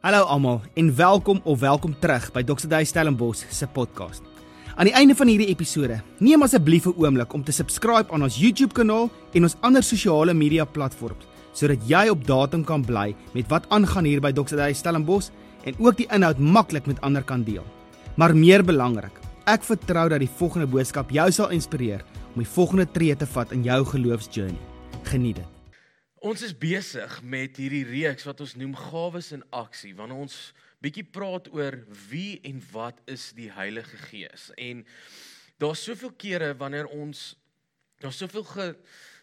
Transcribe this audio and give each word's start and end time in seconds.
Hallo 0.00 0.22
almal 0.24 0.62
en 0.74 0.94
welkom 0.96 1.40
of 1.44 1.58
welkom 1.60 1.92
terug 2.00 2.30
by 2.32 2.40
Dr. 2.42 2.70
Dave 2.72 2.86
Stellenbosch 2.88 3.42
se 3.52 3.66
podcast. 3.68 4.22
Aan 4.80 4.88
die 4.88 4.94
einde 4.96 5.12
van 5.12 5.28
hierdie 5.28 5.50
episode, 5.52 5.98
neem 6.24 6.40
asseblief 6.42 6.86
'n 6.88 6.96
oomblik 6.96 7.34
om 7.36 7.44
te 7.44 7.52
subscribe 7.52 8.12
aan 8.12 8.22
ons 8.22 8.38
YouTube 8.40 8.72
kanaal 8.72 9.10
en 9.32 9.42
ons 9.42 9.56
ander 9.60 9.82
sosiale 9.82 10.34
media 10.34 10.64
platforms 10.64 11.28
sodat 11.52 11.84
jy 11.86 12.08
op 12.08 12.26
datum 12.26 12.64
kan 12.64 12.84
bly 12.84 13.14
met 13.34 13.48
wat 13.48 13.68
aangaan 13.68 14.04
hier 14.04 14.20
by 14.20 14.32
Dr. 14.32 14.56
Dave 14.56 14.74
Stellenbosch 14.74 15.28
en 15.64 15.74
ook 15.78 15.96
die 15.96 16.08
inhoud 16.10 16.38
maklik 16.38 16.86
met 16.86 17.00
ander 17.00 17.22
kan 17.22 17.44
deel. 17.44 17.64
Maar 18.16 18.36
meer 18.36 18.64
belangrik, 18.64 19.20
ek 19.44 19.62
vertrou 19.62 20.08
dat 20.08 20.20
die 20.20 20.36
volgende 20.38 20.66
boodskap 20.66 21.10
jou 21.10 21.30
sal 21.30 21.50
inspireer 21.50 22.00
om 22.34 22.40
die 22.42 22.52
volgende 22.54 22.86
tree 22.92 23.16
te 23.16 23.26
vat 23.26 23.52
in 23.52 23.62
jou 23.62 23.84
geloofsjourney. 23.84 24.60
Geniet 25.02 25.36
dit. 25.36 25.49
Ons 26.20 26.42
is 26.44 26.52
besig 26.52 27.14
met 27.24 27.56
hierdie 27.56 27.86
reeks 27.88 28.26
wat 28.28 28.42
ons 28.44 28.52
noem 28.60 28.74
Gawes 28.76 29.30
in 29.32 29.40
Aksie, 29.56 29.94
wanneer 29.96 30.18
ons 30.26 30.34
bietjie 30.84 31.06
praat 31.08 31.46
oor 31.48 31.78
wie 32.10 32.42
en 32.44 32.58
wat 32.74 32.98
is 33.08 33.30
die 33.38 33.48
Heilige 33.54 33.96
Gees. 34.10 34.50
En 34.60 34.82
daar's 35.56 35.80
soveel 35.80 36.12
kere 36.20 36.50
wanneer 36.60 36.90
ons 36.92 37.38
daar's 38.04 38.20
soveel 38.20 38.44
ge 38.50 38.66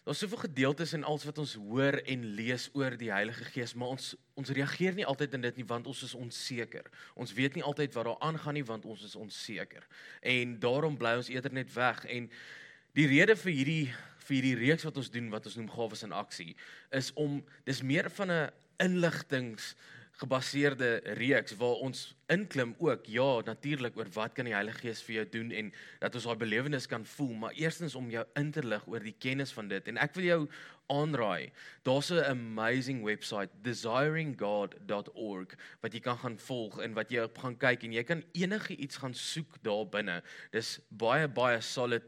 daar's 0.08 0.24
soveel 0.24 0.42
gedeeltes 0.42 0.96
in 0.96 1.06
alles 1.06 1.28
wat 1.28 1.38
ons 1.38 1.54
hoor 1.68 2.00
en 2.02 2.26
lees 2.34 2.66
oor 2.74 2.98
die 2.98 3.12
Heilige 3.14 3.46
Gees, 3.52 3.76
maar 3.78 3.94
ons 3.94 4.16
ons 4.34 4.50
reageer 4.58 4.98
nie 4.98 5.06
altyd 5.06 5.38
in 5.38 5.46
dit 5.46 5.62
nie 5.62 5.70
want 5.70 5.86
ons 5.86 6.02
is 6.02 6.18
onseker. 6.18 6.90
Ons 7.14 7.36
weet 7.38 7.54
nie 7.54 7.66
altyd 7.66 7.94
wat 7.94 8.10
daar 8.10 8.22
aangaan 8.26 8.58
nie 8.58 8.66
want 8.66 8.90
ons 8.90 9.06
is 9.06 9.14
onseker. 9.14 9.86
En 10.18 10.58
daarom 10.58 10.98
bly 10.98 11.14
ons 11.22 11.30
eerder 11.30 11.54
net 11.62 11.70
weg 11.78 12.02
en 12.10 12.26
die 12.98 13.06
rede 13.06 13.38
vir 13.38 13.54
hierdie 13.54 13.84
vir 14.28 14.38
hierdie 14.38 14.58
reeks 14.60 14.84
wat 14.86 14.96
ons 15.00 15.10
doen 15.10 15.30
wat 15.32 15.46
ons 15.48 15.56
noem 15.56 15.70
gawes 15.72 16.04
in 16.06 16.12
aksie 16.12 16.54
is 16.94 17.12
om 17.16 17.40
dis 17.68 17.82
meer 17.82 18.10
van 18.20 18.30
'n 18.30 18.50
inligtings 18.78 19.74
gebaseerde 20.18 21.00
reeks 21.18 21.54
waar 21.56 21.78
ons 21.86 22.00
inklim 22.26 22.74
ook 22.82 23.06
ja 23.06 23.40
natuurlik 23.46 23.96
oor 23.96 24.08
wat 24.16 24.32
kan 24.34 24.48
die 24.48 24.54
Heilige 24.54 24.82
Gees 24.82 25.02
vir 25.06 25.14
jou 25.20 25.26
doen 25.36 25.52
en 25.60 25.70
dat 26.02 26.14
ons 26.18 26.26
daai 26.26 26.40
belewenis 26.40 26.88
kan 26.90 27.04
voel 27.06 27.36
maar 27.44 27.54
eerstens 27.54 27.94
om 27.94 28.10
jou 28.10 28.24
in 28.40 28.50
te 28.50 28.64
lig 28.66 28.86
oor 28.90 29.04
die 29.04 29.14
kennis 29.18 29.54
van 29.54 29.68
dit. 29.70 29.88
En 29.88 30.00
ek 30.02 30.16
wil 30.18 30.26
jou 30.26 30.40
aanraai. 30.88 31.52
Daar's 31.82 32.10
'n 32.10 32.24
amazing 32.24 33.04
webwerf 33.04 33.48
desiringgod.org 33.62 35.48
wat 35.80 35.92
jy 35.92 36.00
kan 36.00 36.18
gaan 36.18 36.38
volg 36.38 36.80
en 36.80 36.94
wat 36.94 37.10
jy 37.10 37.22
op 37.22 37.38
gaan 37.38 37.56
kyk 37.56 37.82
en 37.82 37.92
jy 37.92 38.02
kan 38.02 38.22
enige 38.32 38.76
iets 38.76 38.96
gaan 38.96 39.14
soek 39.14 39.62
daar 39.62 39.86
binne. 39.88 40.22
Dis 40.50 40.80
baie 40.88 41.28
baie 41.28 41.60
solid 41.60 42.02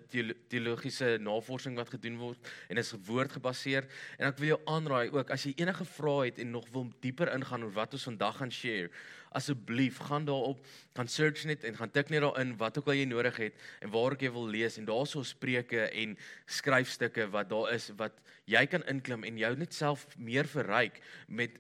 teologiese 0.48 1.18
navorsing 1.20 1.76
wat 1.76 1.88
gedoen 1.88 2.18
word 2.18 2.50
en 2.68 2.76
is 2.76 2.94
woord 3.06 3.32
gebaseer 3.32 3.86
en 4.18 4.26
ek 4.26 4.38
wil 4.38 4.48
jou 4.48 4.60
aanraai 4.64 5.10
ook 5.10 5.30
as 5.30 5.44
jy 5.44 5.54
enige 5.56 5.84
vrae 5.84 6.24
het 6.24 6.38
en 6.38 6.50
nog 6.50 6.68
wil 6.72 6.92
dieper 7.00 7.32
ingaan 7.32 7.64
oor 7.64 7.72
wat 7.72 7.92
ons 7.92 8.04
vandag 8.04 8.36
gaan 8.36 8.50
share 8.50 8.90
asseblief 9.36 10.00
gaan 10.08 10.24
daarop, 10.28 10.60
gaan 10.96 11.08
search 11.08 11.44
net 11.48 11.64
en 11.64 11.76
gaan 11.78 11.92
tik 11.94 12.10
net 12.10 12.24
daarin 12.24 12.56
wat 12.58 12.78
ook 12.78 12.90
al 12.90 12.98
jy 12.98 13.06
nodig 13.08 13.36
het 13.36 13.64
en 13.80 13.92
waar 13.94 14.16
ek 14.16 14.26
jy 14.26 14.32
wil 14.34 14.48
lees 14.50 14.78
en 14.80 14.88
daarso 14.88 15.22
spreuke 15.26 15.86
en 15.88 16.16
skryfstukke 16.46 17.28
wat 17.34 17.50
daar 17.52 17.74
is 17.74 17.90
wat 18.00 18.18
jy 18.50 18.64
kan 18.66 18.86
inklim 18.90 19.24
en 19.24 19.38
jou 19.38 19.52
net 19.56 19.74
self 19.76 20.06
meer 20.18 20.48
verryk 20.50 21.02
met 21.28 21.58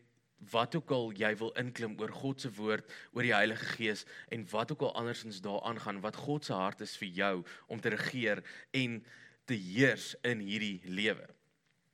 wat 0.50 0.74
ook 0.74 0.90
al 0.96 1.10
jy 1.12 1.30
wil 1.36 1.52
inklim 1.60 1.98
oor 2.00 2.12
God 2.16 2.40
se 2.40 2.50
woord, 2.56 2.86
oor 3.12 3.26
die 3.26 3.34
Heilige 3.34 3.66
Gees 3.76 4.06
en 4.32 4.46
wat 4.50 4.72
ook 4.72 4.86
al 4.88 4.94
andersins 5.02 5.42
daaraan 5.44 5.80
gaan 5.80 6.00
wat 6.00 6.16
God 6.16 6.48
se 6.48 6.56
hart 6.56 6.80
is 6.80 6.96
vir 6.96 7.12
jou 7.20 7.34
om 7.68 7.80
te 7.80 7.92
regeer 7.92 8.40
en 8.72 9.02
te 9.44 9.54
heers 9.54 10.14
in 10.24 10.40
hierdie 10.40 10.80
lewe. 10.88 11.26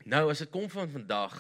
Nou 0.06 0.28
as 0.30 0.44
dit 0.44 0.52
kom 0.54 0.68
van 0.70 0.90
vandag 0.92 1.34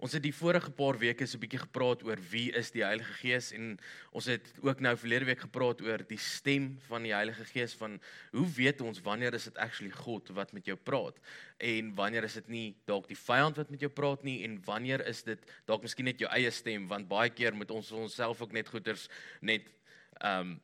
Ons 0.00 0.14
het 0.16 0.22
die 0.24 0.32
vorige 0.32 0.70
paar 0.72 0.96
weke 0.96 1.26
so 1.28 1.36
'n 1.36 1.42
bietjie 1.42 1.60
gepraat 1.60 2.02
oor 2.02 2.16
wie 2.30 2.48
is 2.56 2.70
die 2.72 2.82
Heilige 2.82 3.12
Gees 3.20 3.52
en 3.52 3.78
ons 4.12 4.24
het 4.24 4.52
ook 4.62 4.80
nou 4.80 4.96
verlede 4.96 5.26
week 5.28 5.40
gepraat 5.44 5.82
oor 5.82 5.98
die 6.08 6.18
stem 6.18 6.78
van 6.88 7.02
die 7.02 7.12
Heilige 7.12 7.44
Gees 7.44 7.74
van 7.74 8.00
hoe 8.32 8.46
weet 8.48 8.80
ons 8.80 9.02
wanneer 9.04 9.34
is 9.34 9.44
dit 9.44 9.56
actually 9.58 9.90
God 9.90 10.28
wat 10.28 10.52
met 10.52 10.64
jou 10.64 10.76
praat? 10.76 11.20
En 11.58 11.94
wanneer 11.94 12.24
is 12.24 12.34
dit 12.34 12.48
nie 12.48 12.74
dalk 12.86 13.08
die 13.08 13.16
vyand 13.16 13.56
wat 13.56 13.70
met 13.70 13.80
jou 13.80 13.90
praat 13.92 14.22
nie 14.22 14.42
en 14.44 14.56
wanneer 14.64 15.06
is 15.06 15.22
dit 15.22 15.38
dalk 15.66 15.82
miskien 15.82 16.04
net 16.04 16.18
jou 16.18 16.30
eie 16.32 16.50
stem? 16.50 16.88
Want 16.88 17.08
baie 17.08 17.28
keer 17.28 17.54
moet 17.54 17.70
ons 17.70 17.92
onsself 17.92 18.40
ook 18.40 18.52
net 18.52 18.68
goeters 18.68 19.08
net 19.40 19.68
ehm 20.20 20.40
um, 20.40 20.60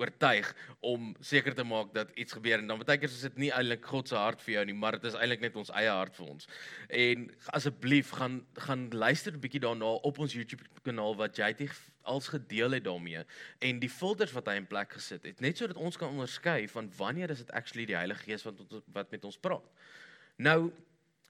oortuig 0.00 0.48
om 0.80 1.12
seker 1.20 1.54
te 1.54 1.64
maak 1.64 1.92
dat 1.94 2.10
iets 2.14 2.34
gebeur 2.36 2.58
en 2.58 2.66
dan 2.70 2.82
baie 2.82 2.98
keer 2.98 3.12
is 3.12 3.26
dit 3.26 3.38
nie 3.44 3.52
eintlik 3.52 3.84
God 3.86 4.08
se 4.08 4.16
hart 4.18 4.42
vir 4.44 4.54
jou 4.54 4.64
nie, 4.70 4.76
maar 4.76 4.98
dit 4.98 5.06
is 5.10 5.18
eintlik 5.18 5.44
net 5.44 5.56
ons 5.60 5.72
eie 5.76 5.92
hart 5.92 6.16
vir 6.16 6.32
ons. 6.34 6.48
En 6.88 7.28
asseblief 7.58 8.10
gaan 8.18 8.40
gaan 8.66 8.88
luister 8.90 9.32
'n 9.32 9.44
bietjie 9.44 9.64
daarna 9.66 9.94
op 10.10 10.18
ons 10.18 10.34
YouTube 10.34 10.64
kanaal 10.82 11.16
wat 11.16 11.36
JT 11.36 11.68
als 12.02 12.28
gedeel 12.28 12.70
het 12.70 12.84
daarmee 12.84 13.24
en 13.58 13.78
die 13.78 13.90
filters 13.90 14.32
wat 14.32 14.46
hy 14.46 14.56
in 14.56 14.66
plek 14.66 14.92
gesit 14.92 15.24
het, 15.24 15.40
net 15.40 15.56
sodat 15.56 15.76
ons 15.76 15.96
kan 15.96 16.08
onderskei 16.08 16.68
van 16.68 16.90
wanneer 16.96 17.30
is 17.30 17.44
dit 17.44 17.50
actually 17.52 17.86
die 17.86 17.96
Heilige 17.96 18.24
Gees 18.24 18.42
wat 18.42 18.56
wat 18.92 19.10
met 19.10 19.24
ons 19.24 19.38
praat. 19.38 19.66
Nou 20.36 20.72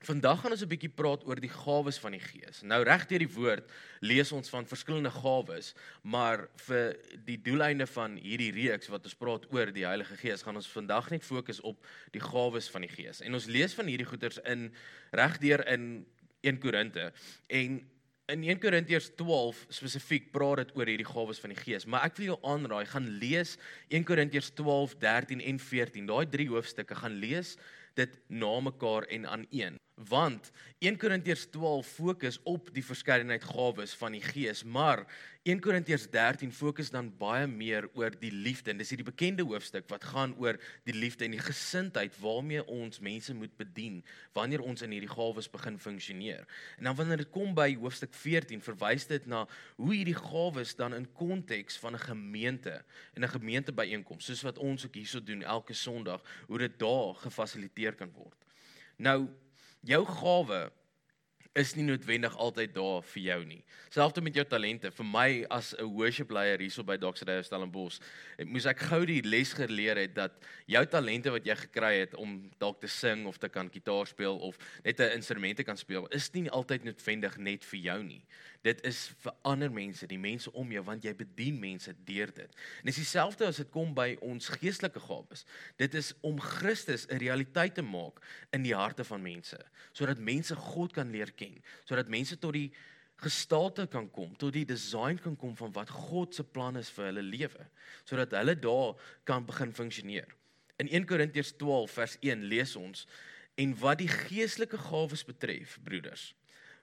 Vandag 0.01 0.39
gaan 0.41 0.55
ons 0.55 0.63
'n 0.65 0.69
bietjie 0.69 0.89
praat 0.89 1.27
oor 1.29 1.37
die 1.37 1.53
gawes 1.53 1.99
van 2.01 2.13
die 2.13 2.25
Gees. 2.25 2.63
Nou 2.63 2.83
reg 2.85 3.07
deur 3.07 3.19
die 3.19 3.35
woord 3.35 3.71
lees 4.01 4.33
ons 4.33 4.49
van 4.49 4.65
verskillende 4.65 5.11
gawes, 5.11 5.75
maar 6.03 6.49
vir 6.57 6.97
die 7.27 7.37
doeleinde 7.37 7.87
van 7.87 8.17
hierdie 8.17 8.51
reeks 8.51 8.89
wat 8.89 9.05
ons 9.05 9.15
praat 9.15 9.45
oor 9.53 9.67
die 9.67 9.85
Heilige 9.85 10.17
Gees, 10.17 10.43
gaan 10.43 10.57
ons 10.57 10.69
vandag 10.73 11.11
net 11.11 11.25
fokus 11.25 11.61
op 11.61 11.85
die 12.13 12.21
gawes 12.21 12.71
van 12.71 12.81
die 12.81 12.89
Gees. 12.89 13.21
En 13.21 13.35
ons 13.35 13.47
lees 13.47 13.75
van 13.75 13.87
hierdie 13.87 14.07
goeters 14.07 14.39
in 14.39 14.73
reg 15.13 15.39
deur 15.39 15.67
in 15.69 16.07
1 16.41 16.59
Korinte 16.59 17.13
en 17.49 17.85
in 18.27 18.45
1 18.45 18.59
Korintiërs 18.59 19.11
12 19.17 19.67
spesifiek 19.69 20.33
praat 20.33 20.57
dit 20.57 20.77
oor 20.77 20.87
hierdie 20.87 21.13
gawes 21.13 21.39
van 21.39 21.51
die 21.51 21.61
Gees, 21.61 21.85
maar 21.85 22.07
ek 22.09 22.17
wil 22.17 22.27
jou 22.27 22.39
aanraai, 22.43 22.87
gaan 22.87 23.19
lees 23.19 23.59
1 23.91 24.05
Korintiërs 24.05 24.55
12, 24.55 24.97
13 24.97 25.41
en 25.41 25.59
14. 25.59 26.07
Daai 26.07 26.27
drie 26.31 26.49
hoofstukke 26.49 26.95
gaan 26.95 27.21
lees 27.21 27.59
dit 27.95 28.19
na 28.29 28.61
mekaar 28.61 29.05
en 29.13 29.27
aan 29.27 29.47
een 29.51 29.77
want 30.09 30.51
1 30.79 30.97
Korintiërs 30.97 31.47
12 31.53 31.87
fokus 31.87 32.39
op 32.49 32.71
die 32.73 32.85
verskeidenheid 32.85 33.45
gawes 33.45 33.93
van 34.01 34.15
die 34.17 34.23
Gees, 34.25 34.63
maar 34.65 35.05
1 35.49 35.61
Korintiërs 35.61 36.07
13 36.13 36.53
fokus 36.53 36.91
dan 36.93 37.11
baie 37.17 37.47
meer 37.49 37.87
oor 37.97 38.13
die 38.21 38.33
liefde. 38.33 38.73
En 38.73 38.81
dis 38.81 38.91
hierdie 38.93 39.07
bekende 39.07 39.45
hoofstuk 39.45 39.87
wat 39.89 40.05
gaan 40.05 40.35
oor 40.41 40.59
die 40.89 40.97
liefde 40.97 41.25
en 41.25 41.33
die 41.37 41.41
gesindheid 41.41 42.17
waarmee 42.21 42.65
ons 42.69 43.01
mense 43.01 43.35
moet 43.37 43.53
bedien 43.57 44.03
wanneer 44.37 44.61
ons 44.61 44.85
in 44.85 44.93
hierdie 44.93 45.09
gawes 45.09 45.49
begin 45.53 45.79
funksioneer. 45.81 46.45
En 46.79 46.91
dan 46.91 46.97
wanneer 46.97 47.25
dit 47.25 47.33
kom 47.33 47.55
by 47.57 47.71
hoofstuk 47.81 48.13
14, 48.17 48.61
verwys 48.65 49.09
dit 49.09 49.29
na 49.29 49.47
hoe 49.77 49.95
hierdie 49.95 50.17
gawes 50.17 50.77
dan 50.77 50.97
in 50.97 51.09
konteks 51.17 51.81
van 51.81 51.97
'n 51.97 52.05
gemeente 52.05 52.85
en 53.15 53.25
'n 53.25 53.35
gemeentebyeenkoms, 53.37 54.25
soos 54.25 54.43
wat 54.43 54.59
ons 54.59 54.85
ook 54.85 54.95
hierso 54.95 55.21
doen 55.21 55.43
elke 55.43 55.75
Sondag, 55.75 56.21
hoe 56.47 56.59
dit 56.59 56.79
daar 56.79 57.15
gefasiliteer 57.15 57.95
kan 57.95 58.13
word. 58.13 58.37
Nou 58.97 59.29
jou 59.83 60.05
gawe 60.05 60.71
is 61.59 61.73
nie 61.75 61.85
noodwendig 61.85 62.37
altyd 62.39 62.75
daar 62.75 63.03
vir 63.11 63.23
jou 63.23 63.39
nie. 63.45 63.61
Selfs 63.91 64.23
met 64.23 64.37
jou 64.39 64.45
talente. 64.47 64.91
Vir 64.95 65.07
my 65.07 65.47
as 65.51 65.75
'n 65.75 65.85
worship 65.85 66.31
leier 66.31 66.59
hierso 66.59 66.85
by. 66.85 66.97
Dave 66.97 67.43
Stellenbosch, 67.43 67.99
moes 68.45 68.67
ek 68.67 68.79
gou 68.79 69.05
die 69.05 69.23
les 69.23 69.53
geleer 69.53 69.97
het 69.97 70.15
dat 70.15 70.33
jou 70.67 70.87
talente 70.87 71.31
wat 71.31 71.45
jy 71.45 71.57
gekry 71.57 72.01
het 72.01 72.15
om 72.15 72.51
dalk 72.59 72.81
te 72.81 72.87
sing 72.87 73.27
of 73.27 73.39
te 73.39 73.49
kan 73.49 73.69
gitaar 73.69 74.07
speel 74.07 74.39
of 74.39 74.57
net 74.85 75.01
'n 75.01 75.17
instrument 75.17 75.57
te 75.57 75.65
kan 75.65 75.77
speel, 75.77 76.07
is 76.07 76.33
nie 76.33 76.51
altyd 76.51 76.85
noodwendig 76.85 77.37
net 77.39 77.65
vir 77.65 77.81
jou 77.81 78.03
nie. 78.03 78.23
Dit 78.63 78.83
is 78.85 79.09
vir 79.25 79.33
ander 79.43 79.71
mense, 79.71 80.07
die 80.07 80.19
mense 80.19 80.53
om 80.53 80.71
jou 80.73 80.83
want 80.85 81.03
jy 81.03 81.15
bedien 81.15 81.59
mense 81.59 81.95
deur 82.05 82.31
dit. 82.35 82.57
En 82.81 82.85
dis 82.85 82.97
dieselfde 82.97 83.47
as 83.47 83.57
dit 83.57 83.71
kom 83.71 83.95
by 83.95 84.17
ons 84.21 84.49
geestelike 84.49 85.01
gawes. 85.01 85.47
Dit 85.77 85.95
is 85.95 86.13
om 86.21 86.41
Christus 86.41 87.07
'n 87.09 87.17
realiteit 87.17 87.75
te 87.75 87.83
maak 87.83 88.21
in 88.53 88.63
die 88.63 88.75
harte 88.75 89.05
van 89.05 89.23
mense, 89.23 89.59
sodat 89.93 90.19
mense 90.19 90.55
God 90.55 90.93
kan 90.93 91.11
leer 91.11 91.33
ken, 91.41 91.59
sodat 91.89 92.13
mense 92.13 92.39
tot 92.39 92.55
die 92.57 92.69
gestalte 93.21 93.87
kan 93.91 94.07
kom, 94.13 94.33
tot 94.41 94.55
die 94.55 94.67
design 94.69 95.19
kan 95.21 95.37
kom 95.37 95.53
van 95.59 95.73
wat 95.77 95.93
God 95.93 96.37
se 96.37 96.45
plan 96.45 96.79
is 96.81 96.91
vir 96.95 97.11
hulle 97.11 97.25
lewe, 97.25 97.67
sodat 98.09 98.37
hulle 98.39 98.57
daar 98.57 98.95
kan 99.29 99.45
begin 99.49 99.75
funksioneer. 99.77 100.29
In 100.81 100.89
1 100.89 101.09
Korintiërs 101.09 101.53
12 101.61 101.99
vers 101.99 102.17
1 102.25 102.47
lees 102.49 102.77
ons 102.81 103.05
en 103.61 103.75
wat 103.83 104.01
die 104.01 104.09
geestelike 104.09 104.79
gawes 104.81 105.25
betref, 105.29 105.77
broeders, 105.85 106.31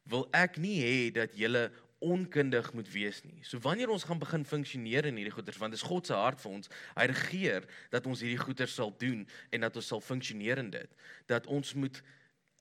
wil 0.07 0.27
ek 0.35 0.59
nie 0.61 0.77
hê 0.83 0.97
dat 1.15 1.33
julle 1.35 1.67
onkundig 2.03 2.69
moet 2.77 2.89
wees 2.93 3.23
nie. 3.25 3.41
So 3.41 3.57
wanneer 3.63 3.89
ons 3.89 4.05
gaan 4.05 4.19
begin 4.21 4.45
funksioneer 4.45 5.07
in 5.09 5.17
hierdie 5.17 5.33
goeders, 5.33 5.57
want 5.57 5.73
dit 5.73 5.81
is 5.81 5.87
God 5.87 6.05
se 6.05 6.13
hart 6.13 6.41
vir 6.43 6.51
ons, 6.59 6.69
hy 6.93 7.07
regeer 7.09 7.65
dat 7.93 8.05
ons 8.05 8.21
hierdie 8.21 8.41
goeders 8.41 8.75
sal 8.77 8.93
doen 9.01 9.23
en 9.49 9.65
dat 9.65 9.79
ons 9.81 9.89
sal 9.93 10.03
funksioneer 10.03 10.61
in 10.61 10.69
dit, 10.75 10.93
dat 11.25 11.49
ons 11.49 11.73
moet 11.73 11.97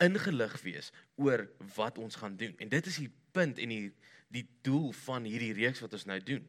ingelig 0.03 0.55
wees 0.63 0.93
oor 1.17 1.47
wat 1.77 1.99
ons 1.99 2.19
gaan 2.21 2.37
doen. 2.37 2.55
En 2.59 2.69
dit 2.69 2.87
is 2.87 3.01
die 3.05 3.11
punt 3.33 3.59
en 3.59 3.73
die 3.73 3.93
die 4.35 4.45
doel 4.67 4.91
van 5.07 5.25
hierdie 5.25 5.55
reeks 5.55 5.81
wat 5.81 5.93
ons 5.95 6.05
nou 6.11 6.19
doen. 6.21 6.43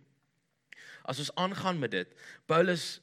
As 1.07 1.19
ons 1.21 1.29
aangaan 1.37 1.77
met 1.79 1.91
dit, 1.93 2.15
Paulus 2.49 2.97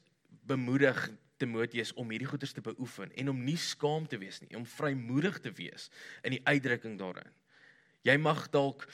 bemoedig 0.50 0.99
Timoteus 1.41 1.93
om 1.94 2.11
hierdie 2.11 2.29
goeders 2.29 2.52
te 2.52 2.64
beoefen 2.64 3.12
en 3.14 3.31
om 3.32 3.44
nie 3.46 3.56
skaam 3.58 4.08
te 4.11 4.19
wees 4.19 4.41
nie, 4.43 4.50
om 4.58 4.67
vrymoedig 4.67 5.38
te 5.46 5.52
wees 5.55 5.88
in 6.26 6.37
die 6.37 6.43
uitdrukking 6.44 6.99
daarin. 7.00 7.31
Jy 8.05 8.19
mag 8.20 8.44
dalk 8.52 8.85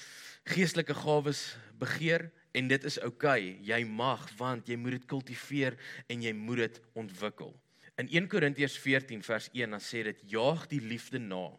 geestelike 0.52 0.94
gawes 0.94 1.56
begeer 1.80 2.28
en 2.54 2.68
dit 2.70 2.84
is 2.86 3.00
oukei. 3.02 3.56
Okay. 3.56 3.56
Jy 3.66 3.80
mag 3.88 4.28
want 4.38 4.68
jy 4.70 4.78
moet 4.78 5.00
dit 5.00 5.08
kultiveer 5.10 5.76
en 6.10 6.22
jy 6.22 6.32
moet 6.36 6.64
dit 6.66 6.80
ontwikkel. 7.02 7.52
In 8.00 8.08
1 8.08 8.30
Korintiërs 8.32 8.78
14 8.80 9.20
vers 9.22 9.50
1 9.52 9.74
dan 9.74 9.82
sê 9.84 10.00
dit 10.06 10.20
jaag 10.32 10.62
die 10.70 10.80
liefde 10.80 11.18
na 11.20 11.50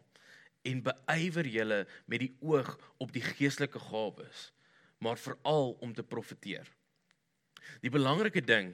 en 0.66 0.80
beywer 0.82 1.46
julle 1.46 1.78
met 2.10 2.22
die 2.24 2.32
oog 2.42 2.72
op 3.02 3.12
die 3.14 3.22
geestelike 3.22 3.78
gawes, 3.78 4.48
maar 4.98 5.20
veral 5.22 5.76
om 5.86 5.92
te 5.94 6.02
profeteer. 6.02 6.66
Die 7.84 7.94
belangrike 7.94 8.42
ding 8.42 8.72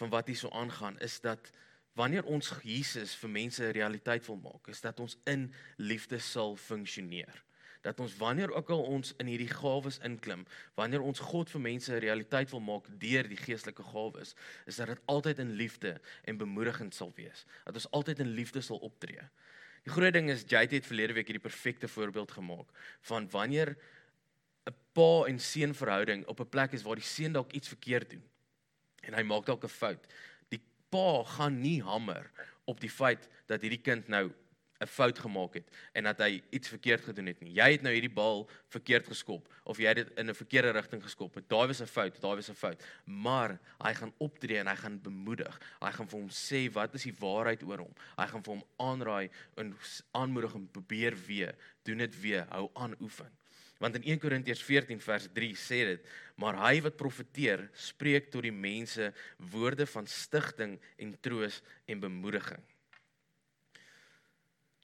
van 0.00 0.12
wat 0.14 0.32
hier 0.32 0.40
so 0.40 0.52
aangaan 0.56 0.96
is 1.04 1.18
dat 1.20 1.52
wanneer 1.98 2.24
ons 2.24 2.54
Jesus 2.64 3.12
vir 3.20 3.34
mense 3.36 3.62
'n 3.64 3.76
realiteit 3.76 4.24
wil 4.26 4.40
maak, 4.40 4.68
is 4.68 4.80
dat 4.80 5.00
ons 5.00 5.18
in 5.24 5.52
liefde 5.76 6.18
sal 6.18 6.56
funksioneer. 6.56 7.44
Dat 7.80 8.00
ons 8.00 8.16
wanneer 8.16 8.52
ook 8.52 8.70
al 8.70 8.82
ons 8.82 9.14
in 9.16 9.26
hierdie 9.26 9.48
gawes 9.48 9.98
inklim, 10.04 10.46
wanneer 10.74 11.00
ons 11.00 11.18
God 11.18 11.50
vir 11.50 11.60
mense 11.60 11.92
'n 11.92 12.00
realiteit 12.00 12.50
wil 12.50 12.60
maak 12.60 12.86
deur 12.98 13.28
die 13.28 13.36
geestelike 13.36 13.82
gawes, 13.82 14.34
is 14.66 14.76
dat 14.76 14.86
dit 14.86 15.00
altyd 15.04 15.38
in 15.38 15.52
liefde 15.52 16.00
en 16.24 16.36
bemoedigend 16.36 16.94
sal 16.94 17.12
wees. 17.16 17.46
Dat 17.64 17.74
ons 17.74 17.90
altyd 17.90 18.18
in 18.18 18.34
liefde 18.36 18.60
sal 18.60 18.78
optree. 18.78 19.22
Die 19.82 19.92
groot 19.92 20.12
ding 20.12 20.30
is 20.30 20.44
Jade 20.46 20.74
het 20.74 20.86
verlede 20.86 21.12
week 21.12 21.26
hierdie 21.26 21.48
perfekte 21.48 21.88
voorbeeld 21.88 22.30
gemaak 22.30 22.68
van 23.00 23.30
wanneer 23.30 23.76
'n 24.66 24.74
pa 24.92 25.24
en 25.26 25.38
seun 25.38 25.74
verhouding 25.74 26.26
op 26.26 26.40
'n 26.40 26.48
plek 26.48 26.72
is 26.72 26.82
waar 26.82 26.96
die 26.96 27.04
seun 27.04 27.32
dalk 27.32 27.52
iets 27.52 27.68
verkeerd 27.68 28.10
doen 28.10 28.24
en 29.00 29.14
hy 29.14 29.22
maak 29.22 29.46
dalk 29.46 29.64
'n 29.64 29.68
fout. 29.68 30.06
Die 30.48 30.60
pa 30.88 31.24
gaan 31.24 31.60
nie 31.60 31.82
hamer 31.82 32.30
op 32.64 32.80
die 32.80 32.90
feit 32.90 33.28
dat 33.46 33.60
hierdie 33.60 33.82
kind 33.82 34.08
nou 34.08 34.30
'n 34.80 34.86
fout 34.86 35.18
gemaak 35.18 35.54
het 35.54 35.68
en 35.92 36.04
dat 36.04 36.18
hy 36.18 36.42
iets 36.50 36.68
verkeerd 36.68 37.04
gedoen 37.04 37.26
het 37.26 37.40
nie. 37.40 37.52
Jy 37.52 37.68
het 37.72 37.82
nou 37.82 37.92
hierdie 37.92 38.12
bal 38.12 38.46
verkeerd 38.72 39.06
geskop 39.06 39.48
of 39.64 39.78
jy 39.78 39.92
het 39.92 39.96
dit 39.96 40.18
in 40.18 40.30
'n 40.30 40.34
verkeerde 40.34 40.72
rigting 40.72 41.02
geskop. 41.02 41.36
Daai 41.48 41.66
was 41.66 41.82
'n 41.82 41.86
fout, 41.86 42.20
daai 42.20 42.36
was 42.36 42.48
'n 42.50 42.54
fout. 42.54 42.82
Maar 43.04 43.58
hy 43.82 43.94
gaan 43.94 44.12
optree 44.18 44.58
en 44.58 44.66
hy 44.66 44.76
gaan 44.76 45.00
bemoedig. 45.02 45.60
Hy 45.80 45.90
gaan 45.90 46.08
vir 46.08 46.18
hom 46.18 46.28
sê 46.28 46.72
wat 46.72 46.94
is 46.94 47.02
die 47.02 47.16
waarheid 47.18 47.62
oor 47.62 47.78
hom. 47.78 47.94
Hy 48.16 48.26
gaan 48.26 48.42
vir 48.42 48.54
hom 48.54 48.64
aanraai 48.76 49.30
en 49.56 49.76
aanmoedig 50.12 50.54
om 50.54 50.70
probeer 50.70 51.16
weer, 51.26 51.54
doen 51.82 51.98
dit 51.98 52.20
weer, 52.20 52.46
hou 52.48 52.70
aan 52.74 52.94
oefen. 53.00 53.30
Want 53.78 53.94
in 53.94 54.02
1 54.02 54.18
Korintiërs 54.18 54.62
14 54.62 55.00
vers 55.00 55.28
3 55.32 55.54
sê 55.56 55.84
dit: 55.84 56.08
"Maar 56.36 56.56
hy 56.68 56.80
wat 56.80 56.96
profeteer, 56.96 57.70
spreek 57.72 58.30
tot 58.30 58.42
die 58.42 58.52
mense 58.52 59.12
woorde 59.36 59.86
van 59.86 60.06
stigting 60.06 60.80
en 60.96 61.20
troos 61.20 61.62
en 61.86 62.00
bemoediging." 62.00 62.69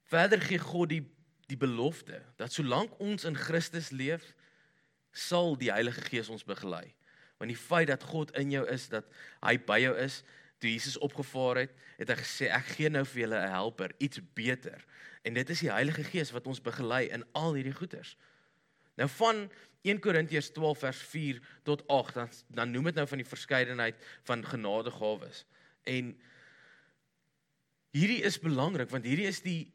Verder 0.07 0.41
gee 0.41 0.59
God 0.59 0.89
die 0.93 1.03
die 1.47 1.57
belofte 1.57 2.19
dat 2.35 2.51
solank 2.51 2.97
ons 2.99 3.23
in 3.23 3.37
Christus 3.39 3.93
leef, 3.95 4.33
sal 5.15 5.55
die 5.55 5.71
Heilige 5.71 6.01
Gees 6.09 6.27
ons 6.27 6.43
begelei. 6.43 6.89
Want 7.39 7.53
die 7.53 7.59
feit 7.59 7.87
dat 7.87 8.03
God 8.03 8.33
in 8.35 8.51
jou 8.51 8.65
is, 8.67 8.89
dat 8.91 9.07
hy 9.45 9.53
by 9.63 9.77
jou 9.79 9.93
is, 9.95 10.21
toe 10.59 10.71
Jesus 10.73 10.97
opgevaar 11.05 11.61
het, 11.63 11.75
het 11.99 12.11
hy 12.11 12.17
gesê 12.19 12.49
ek 12.51 12.73
gee 12.75 12.89
nou 12.91 13.05
vir 13.05 13.21
julle 13.23 13.39
'n 13.39 13.53
helper, 13.53 13.93
iets 13.97 14.19
beter. 14.33 14.83
En 15.23 15.33
dit 15.33 15.49
is 15.49 15.59
die 15.59 15.71
Heilige 15.71 16.03
Gees 16.03 16.31
wat 16.31 16.47
ons 16.47 16.61
begelei 16.61 17.07
in 17.07 17.23
al 17.31 17.53
hierdie 17.53 17.77
goeders. 17.77 18.17
Nou 18.97 19.09
van 19.09 19.49
1 19.83 19.99
Korintiërs 19.99 20.49
12 20.51 20.79
vers 20.79 20.97
4 20.97 21.41
tot 21.63 21.87
8 21.87 22.13
dan 22.13 22.29
dan 22.49 22.71
noem 22.71 22.83
dit 22.89 22.95
nou 22.95 23.07
van 23.07 23.17
die 23.17 23.27
verskeidenheid 23.27 23.95
van 24.23 24.45
genadegawes. 24.45 25.45
En 25.83 26.17
hierdie 27.91 28.23
is 28.23 28.39
belangrik 28.39 28.89
want 28.89 29.05
hierdie 29.05 29.27
is 29.27 29.41
die 29.41 29.73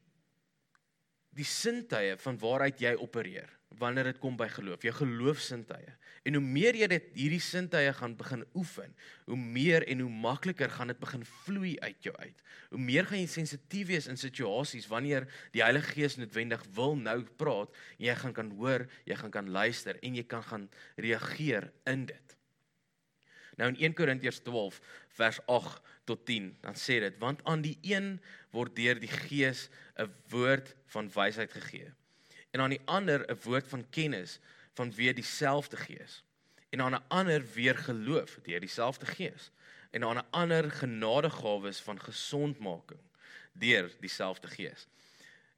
die 1.37 1.49
sintuie 1.49 2.17
van 2.21 2.39
waaruit 2.41 2.81
jy 2.81 2.95
opereer 3.01 3.51
wanneer 3.81 4.11
dit 4.11 4.19
kom 4.21 4.37
by 4.37 4.49
geloof, 4.53 4.83
jou 4.85 4.93
geloofsintuie. 4.95 5.95
En 6.29 6.37
hoe 6.37 6.43
meer 6.45 6.77
jy 6.79 6.89
dit 6.93 7.07
hierdie 7.17 7.41
sintuie 7.43 7.93
gaan 7.97 8.15
begin 8.19 8.45
oefen, 8.59 8.93
hoe 9.31 9.39
meer 9.39 9.87
en 9.91 10.05
hoe 10.05 10.11
makliker 10.13 10.71
gaan 10.71 10.93
dit 10.93 11.01
begin 11.01 11.25
vloei 11.45 11.73
uit 11.81 12.09
jou 12.09 12.15
uit. 12.19 12.45
Hoe 12.75 12.83
meer 12.83 13.09
gaan 13.09 13.23
jy 13.23 13.31
sensitief 13.33 13.89
wees 13.91 14.11
in 14.13 14.21
situasies 14.21 14.89
wanneer 14.91 15.27
die 15.55 15.65
Heilige 15.65 15.97
Gees 15.97 16.19
noodwendig 16.21 16.63
wil 16.77 16.97
nou 17.01 17.23
praat, 17.41 17.73
jy 17.99 18.15
gaan 18.21 18.37
kan 18.37 18.53
hoor, 18.59 18.87
jy 19.09 19.19
gaan 19.19 19.35
kan 19.35 19.51
luister 19.57 19.99
en 20.03 20.21
jy 20.21 20.27
kan 20.29 20.45
gaan 20.47 20.69
reageer 21.01 21.71
in 21.91 22.07
dit. 22.13 22.39
Nou 23.57 23.69
in 23.73 23.77
1 23.77 23.95
Korintiërs 23.95 24.39
12 24.39 24.81
vers 25.09 25.47
8 25.47 25.83
tot 26.05 26.27
10, 26.27 26.57
dan 26.61 26.75
sê 26.75 26.99
dit 27.01 27.19
want 27.19 27.45
aan 27.45 27.61
die 27.61 27.79
een 27.83 28.21
word 28.51 28.77
deur 28.77 29.01
die 29.01 29.11
Gees 29.13 29.69
'n 29.97 30.13
woord 30.29 30.75
van 30.87 31.11
wysheid 31.13 31.53
gegee 31.53 31.93
en 32.51 32.61
aan 32.61 32.71
die 32.71 32.83
ander 32.85 33.25
'n 33.29 33.39
woord 33.43 33.69
van 33.69 33.89
kennis 33.91 34.39
van 34.75 34.93
weer 34.95 35.15
dieselfde 35.15 35.77
Gees 35.77 36.25
en 36.71 36.81
aan 36.81 36.95
'n 36.95 37.05
ander 37.09 37.45
weer 37.55 37.79
geloof 37.79 38.39
deur 38.43 38.61
dieselfde 38.61 39.07
Gees 39.07 39.51
en 39.91 40.05
aan 40.05 40.17
'n 40.17 40.31
ander 40.31 40.71
genadegawes 40.71 41.81
van 41.81 42.01
gesondmaking 42.01 43.01
deur 43.53 43.91
dieselfde 44.01 44.49
Gees 44.49 44.87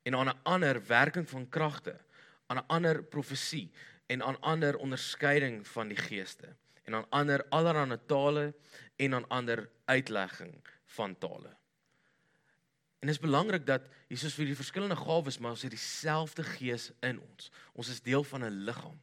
en 0.02 0.14
aan 0.14 0.28
'n 0.28 0.40
ander 0.42 0.86
werking 0.86 1.28
van 1.28 1.48
kragte 1.48 2.00
aan 2.46 2.56
'n 2.56 2.66
ander 2.66 3.02
profesie 3.02 3.70
en 4.06 4.22
aan 4.22 4.40
ander 4.40 4.76
onderskeiding 4.76 5.66
van 5.66 5.88
die 5.88 5.96
geeste 5.96 6.56
en 6.84 6.94
aan 6.94 7.10
ander 7.10 7.46
allerlei 7.48 7.98
tale 8.06 8.54
en 8.96 9.14
aan 9.14 9.28
ander 9.28 9.68
uitlegging 9.84 10.56
van 10.96 11.18
tale 11.18 11.56
En 13.04 13.10
dit 13.10 13.18
is 13.18 13.24
belangrik 13.28 13.66
dat 13.66 13.82
Jesus 14.08 14.32
vir 14.32 14.46
die 14.48 14.56
verskillende 14.56 14.96
gawes, 14.96 15.36
maar 15.36 15.52
ons 15.52 15.62
het 15.62 15.74
dieselfde 15.74 16.40
gees 16.54 16.86
in 17.04 17.18
ons. 17.20 17.50
Ons 17.76 17.90
is 17.92 18.00
deel 18.00 18.24
van 18.24 18.44
'n 18.44 18.64
liggaam. 18.64 18.96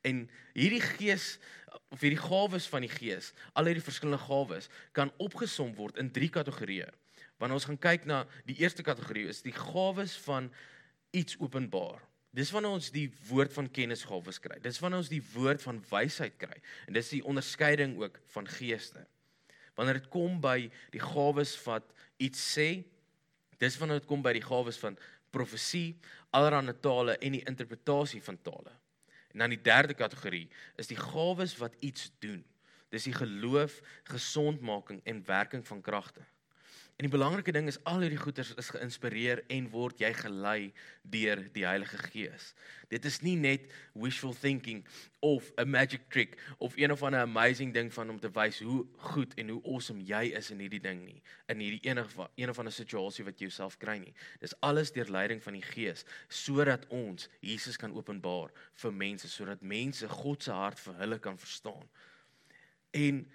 En 0.00 0.30
hierdie 0.56 0.80
gees 0.80 1.38
of 1.90 2.00
hierdie 2.00 2.24
gawes 2.24 2.66
van 2.66 2.80
die 2.80 2.88
gees, 2.88 3.32
al 3.52 3.68
hierdie 3.68 3.84
verskillende 3.84 4.24
gawes 4.24 4.68
kan 4.92 5.12
opgesom 5.16 5.74
word 5.74 5.96
in 6.00 6.10
drie 6.10 6.30
kategorieë. 6.30 6.88
Wanneer 7.36 7.56
ons 7.56 7.64
gaan 7.64 7.78
kyk 7.78 8.04
na 8.04 8.26
die 8.46 8.56
eerste 8.56 8.82
kategorie 8.82 9.28
is 9.28 9.42
die 9.42 9.52
gawes 9.52 10.16
van 10.16 10.52
iets 11.10 11.36
openbaar. 11.38 12.00
Dis 12.34 12.50
wanneer 12.50 12.74
ons 12.74 12.90
die 12.90 13.06
woord 13.28 13.52
van 13.54 13.68
kennis 13.70 14.02
gawes 14.08 14.40
kry. 14.42 14.58
Dis 14.62 14.80
wanneer 14.82 15.04
ons 15.04 15.12
die 15.12 15.22
woord 15.34 15.62
van 15.62 15.78
wysheid 15.90 16.34
kry. 16.40 16.56
En 16.88 16.96
dis 16.96 17.12
die 17.14 17.22
onderskeiding 17.22 17.94
ook 18.02 18.18
van 18.34 18.48
geeste. 18.56 19.04
Wanneer 19.78 20.00
dit 20.00 20.10
kom 20.10 20.40
by 20.42 20.64
die 20.94 21.02
gawes 21.02 21.54
wat 21.66 21.86
iets 22.22 22.42
sê, 22.56 22.82
Dis 23.58 23.78
wanneer 23.78 24.02
dit 24.02 24.08
kom 24.08 24.22
by 24.24 24.34
die 24.36 24.44
gawes 24.44 24.78
van 24.82 24.96
profesie, 25.34 25.94
allerlei 26.34 26.74
tale 26.82 27.16
en 27.22 27.36
die 27.36 27.44
interpretasie 27.48 28.22
van 28.24 28.38
tale. 28.42 28.74
En 29.34 29.44
dan 29.44 29.54
die 29.54 29.62
derde 29.62 29.96
kategorie 29.98 30.46
is 30.80 30.90
die 30.90 30.98
gawes 30.98 31.56
wat 31.58 31.74
iets 31.80 32.10
doen. 32.22 32.42
Dis 32.94 33.08
die 33.08 33.16
geloof, 33.16 33.80
gesondmaking 34.10 35.00
en 35.10 35.24
werking 35.26 35.64
van 35.66 35.82
kragte. 35.82 36.22
En 36.94 37.08
die 37.08 37.10
belangrike 37.10 37.50
ding 37.50 37.66
is 37.66 37.80
al 37.90 38.04
hierdie 38.04 38.20
goeters 38.22 38.52
is 38.54 38.68
geïnspireer 38.70 39.40
en 39.50 39.64
word 39.72 39.98
jy 39.98 40.12
gelei 40.14 40.58
deur 41.10 41.40
die 41.56 41.64
Heilige 41.66 41.98
Gees. 41.98 42.52
Dit 42.86 43.08
is 43.08 43.16
nie 43.26 43.34
net 43.34 43.64
wishful 43.98 44.34
thinking 44.38 44.84
of 45.18 45.50
'n 45.58 45.70
magic 45.70 46.04
trick 46.08 46.38
of 46.58 46.76
een 46.78 46.92
of 46.94 47.02
ander 47.02 47.26
amazing 47.26 47.72
ding 47.74 47.90
van 47.92 48.10
om 48.10 48.20
te 48.20 48.30
wys 48.30 48.60
hoe 48.60 48.86
goed 49.10 49.34
en 49.34 49.48
hoe 49.48 49.62
awesome 49.64 50.04
jy 50.06 50.36
is 50.38 50.50
in 50.50 50.60
hierdie 50.62 50.80
ding 50.80 51.02
nie. 51.04 51.22
In 51.48 51.58
hierdie 51.58 51.82
enige 51.82 52.28
een 52.36 52.50
of 52.50 52.58
ander 52.58 52.72
situasie 52.72 53.24
wat 53.24 53.40
jy 53.40 53.48
jouself 53.48 53.76
kry 53.76 53.98
nie. 53.98 54.14
Dis 54.38 54.54
alles 54.60 54.92
deur 54.92 55.10
leiding 55.10 55.42
van 55.42 55.52
die 55.52 55.66
Gees 55.66 56.04
sodat 56.28 56.86
ons 56.90 57.28
Jesus 57.40 57.76
kan 57.76 57.92
openbaar 57.92 58.52
vir 58.74 58.92
mense 58.92 59.28
sodat 59.28 59.62
mense 59.62 60.08
God 60.08 60.42
se 60.42 60.52
hart 60.52 60.78
vir 60.78 60.94
hulle 60.94 61.18
kan 61.18 61.38
verstaan. 61.38 61.90
En 62.92 63.26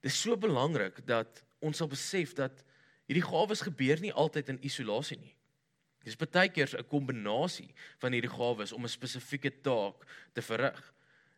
dis 0.00 0.20
so 0.20 0.36
belangrik 0.36 1.06
dat 1.06 1.42
ons 1.60 1.76
sal 1.76 1.88
besef 1.88 2.34
dat 2.34 2.64
hierdie 3.08 3.24
gawes 3.24 3.64
gebeur 3.64 4.00
nie 4.00 4.12
altyd 4.12 4.48
in 4.54 4.62
isolasie 4.62 5.18
nie. 5.18 5.34
Dis 6.04 6.16
baie 6.16 6.48
keer 6.48 6.68
'n 6.78 6.88
kombinasie 6.88 7.74
van 7.98 8.12
hierdie 8.12 8.30
gawes 8.30 8.72
om 8.72 8.84
'n 8.84 8.88
spesifieke 8.88 9.50
taak 9.62 10.06
te 10.32 10.42
verrig. 10.42 10.94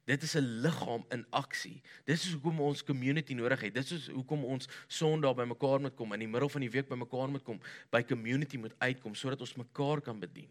Dit 0.06 0.22
is 0.22 0.34
'n 0.36 0.60
liggaam 0.62 1.04
in 1.10 1.26
aksie. 1.30 1.82
Dis 2.04 2.26
is 2.26 2.32
hoekom 2.32 2.60
ons 2.60 2.84
community 2.84 3.34
nodig 3.34 3.60
het. 3.60 3.74
Dit 3.74 3.90
is 3.90 4.08
hoekom 4.08 4.44
ons 4.44 4.68
Sondag 4.88 5.34
bymekaar 5.34 5.80
moet 5.80 5.94
kom 5.94 6.12
in 6.12 6.20
die 6.20 6.28
middel 6.28 6.48
van 6.48 6.60
die 6.60 6.70
week 6.70 6.88
bymekaar 6.88 7.30
moet 7.30 7.44
kom, 7.44 7.60
by 7.90 8.02
community 8.02 8.56
moet 8.56 8.74
uitkom 8.78 9.14
sodat 9.14 9.40
ons 9.40 9.54
mekaar 9.54 10.00
kan 10.00 10.20
bedien. 10.20 10.50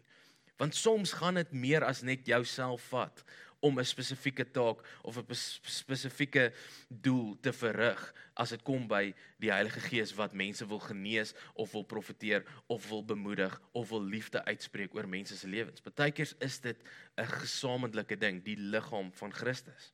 Want 0.56 0.74
soms 0.74 1.12
gaan 1.12 1.34
dit 1.34 1.52
meer 1.52 1.84
as 1.84 2.02
net 2.02 2.26
jouself 2.26 2.82
vat 2.88 3.24
om 3.60 3.78
'n 3.78 3.84
spesifieke 3.84 4.50
taak 4.50 4.84
of 5.02 5.16
'n 5.16 5.34
spesifieke 5.62 6.52
doel 6.88 7.36
te 7.40 7.52
verrig 7.52 8.14
as 8.34 8.50
dit 8.50 8.62
kom 8.62 8.86
by 8.88 9.14
die 9.38 9.52
Heilige 9.52 9.80
Gees 9.80 10.14
wat 10.14 10.32
mense 10.32 10.66
wil 10.66 10.80
genees 10.80 11.34
of 11.54 11.72
wil 11.72 11.84
profeteer 11.84 12.44
of 12.66 12.88
wil 12.88 13.04
bemoedig 13.04 13.60
of 13.72 13.88
wil 13.88 14.02
liefde 14.02 14.44
uitspreek 14.44 14.94
oor 14.94 15.08
mense 15.08 15.36
se 15.36 15.48
lewens. 15.48 15.80
Partykeers 15.80 16.34
is 16.38 16.60
dit 16.60 16.76
'n 17.16 17.24
gesamentlike 17.24 18.16
ding, 18.16 18.44
die 18.44 18.56
liggaam 18.56 19.12
van 19.12 19.32
Christus. 19.32 19.92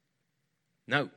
Nou, 0.85 1.11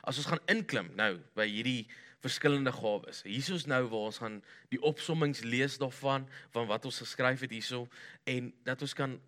as 0.00 0.16
ons 0.16 0.26
gaan 0.26 0.46
inklim 0.46 0.90
nou 0.94 1.20
by 1.34 1.46
hierdie 1.46 1.86
verskillende 2.22 2.72
gawes. 2.72 3.22
Hiersoos 3.26 3.66
nou 3.66 3.82
waar 3.90 4.08
ons 4.10 4.20
gaan 4.22 4.38
die 4.70 4.80
opsommings 4.82 5.42
lees 5.42 5.78
daarvan 5.78 6.28
van 6.54 6.66
wat 6.70 6.84
ons 6.84 6.98
geskryf 7.02 7.40
het 7.40 7.50
hierso 7.50 7.88
en 8.24 8.52
dat 8.62 8.82
ons 8.82 8.94
kan 8.94 9.20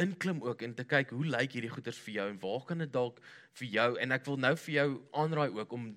inklim 0.00 0.42
ook 0.42 0.62
en 0.62 0.74
te 0.74 0.84
kyk 0.84 1.10
hoe 1.10 1.26
lyk 1.26 1.52
hierdie 1.52 1.72
goeders 1.72 1.98
vir 2.06 2.14
jou 2.14 2.28
en 2.30 2.40
waar 2.42 2.64
kan 2.66 2.78
dit 2.78 2.92
dalk 2.92 3.20
vir 3.60 3.68
jou? 3.68 3.88
En 4.00 4.12
ek 4.12 4.24
wil 4.26 4.36
nou 4.36 4.56
vir 4.56 4.74
jou 4.74 4.88
aanraai 5.12 5.50
ook 5.50 5.72
om 5.72 5.92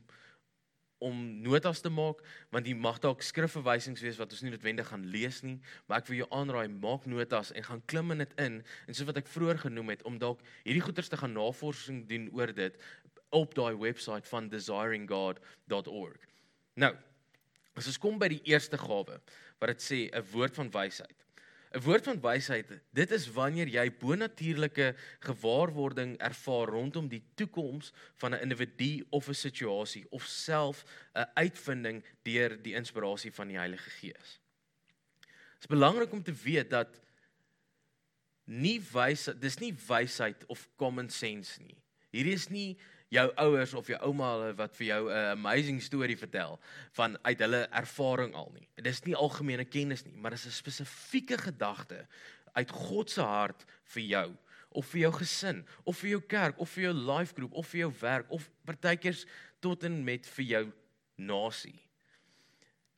om 1.03 1.41
notas 1.43 1.81
te 1.83 1.91
maak 1.91 2.21
want 2.55 2.67
jy 2.67 2.75
mag 2.79 2.99
dalk 3.03 3.23
skrifverwysings 3.25 4.03
wees 4.03 4.19
wat 4.19 4.31
ons 4.31 4.43
nie 4.45 4.53
noodwendig 4.53 4.87
gaan 4.87 5.03
lees 5.11 5.41
nie 5.43 5.57
maar 5.87 5.99
ek 5.99 6.09
wil 6.09 6.21
jou 6.21 6.27
aanraai 6.37 6.71
maak 6.71 7.07
notas 7.11 7.51
en 7.51 7.65
gaan 7.67 7.83
klim 7.91 8.15
in 8.15 8.23
dit 8.23 8.37
in 8.41 8.61
en 8.63 8.93
soos 8.95 9.09
wat 9.09 9.19
ek 9.19 9.31
vroeër 9.31 9.59
genoem 9.65 9.91
het 9.93 10.05
om 10.07 10.19
dalk 10.21 10.43
hierdie 10.63 10.83
goeters 10.85 11.11
te 11.11 11.19
gaan 11.19 11.35
navorsing 11.35 12.05
doen 12.11 12.29
oor 12.37 12.53
dit 12.55 12.79
op 13.35 13.57
daai 13.59 13.75
webwerf 13.75 14.31
van 14.31 14.47
desiringgod.org 14.53 16.31
nou 16.85 16.93
as 17.75 17.91
ons 17.91 17.99
kom 17.99 18.19
by 18.21 18.31
die 18.31 18.43
eerste 18.47 18.79
gawe 18.79 19.19
wat 19.59 19.71
dit 19.73 19.83
sê 19.83 19.99
'n 20.07 20.25
woord 20.31 20.55
van 20.55 20.71
wysheid 20.71 21.14
'n 21.75 21.83
woord 21.83 22.05
van 22.07 22.21
wysheid, 22.21 22.69
dit 22.95 23.11
is 23.11 23.27
wanneer 23.35 23.67
jy 23.67 23.83
bonatuurlike 23.99 24.93
gewaarwording 25.27 26.15
ervaar 26.23 26.71
rondom 26.71 27.09
die 27.11 27.23
toekoms 27.35 27.91
van 28.15 28.31
'n 28.33 28.41
individu 28.47 29.05
of 29.09 29.27
'n 29.27 29.33
situasie 29.33 30.05
of 30.09 30.23
self 30.23 30.85
'n 31.13 31.27
uitvinding 31.33 32.03
deur 32.23 32.61
die 32.61 32.73
inspirasie 32.73 33.31
van 33.31 33.47
die 33.47 33.57
Heilige 33.57 33.89
Gees. 33.89 34.39
Dit 35.59 35.59
is 35.59 35.67
belangrik 35.67 36.11
om 36.11 36.23
te 36.23 36.33
weet 36.33 36.69
dat 36.69 37.01
nie 38.45 38.81
wys 38.93 39.29
dis 39.39 39.57
nie 39.57 39.73
wysheid 39.87 40.45
of 40.45 40.69
common 40.75 41.09
sense 41.09 41.61
nie. 41.61 41.77
Hierdie 42.09 42.33
is 42.33 42.47
nie 42.49 42.77
jou 43.13 43.25
ouers 43.35 43.73
of 43.73 43.87
jou 43.87 43.99
ouma 44.07 44.53
wat 44.57 44.75
vir 44.75 44.87
jou 44.87 45.09
'n 45.09 45.37
amazing 45.37 45.81
storie 45.81 46.17
vertel 46.17 46.59
van 46.91 47.17
uit 47.21 47.39
hulle 47.39 47.67
ervaring 47.71 48.33
al 48.33 48.51
nie. 48.53 48.67
Dit 48.75 48.87
is 48.87 49.03
nie 49.03 49.15
algemene 49.15 49.65
kennis 49.65 50.05
nie, 50.05 50.15
maar 50.15 50.31
dit 50.31 50.39
is 50.39 50.45
'n 50.45 50.63
spesifieke 50.63 51.37
gedagte 51.37 52.07
uit 52.53 52.69
God 52.71 53.09
se 53.09 53.21
hart 53.21 53.65
vir 53.83 54.03
jou 54.03 54.37
of 54.69 54.85
vir 54.85 54.99
jou 54.99 55.11
gesin 55.13 55.65
of 55.83 55.97
vir 55.97 56.09
jou 56.09 56.21
kerk 56.21 56.59
of 56.59 56.69
vir 56.69 56.83
jou 56.83 56.93
life 56.93 57.33
group 57.33 57.53
of 57.53 57.67
vir 57.67 57.79
jou 57.79 57.93
werk 57.99 58.31
of 58.31 58.49
partykeers 58.65 59.25
tot 59.59 59.83
en 59.83 60.03
met 60.03 60.27
vir 60.27 60.45
jou 60.45 60.71
nasie. 61.15 61.79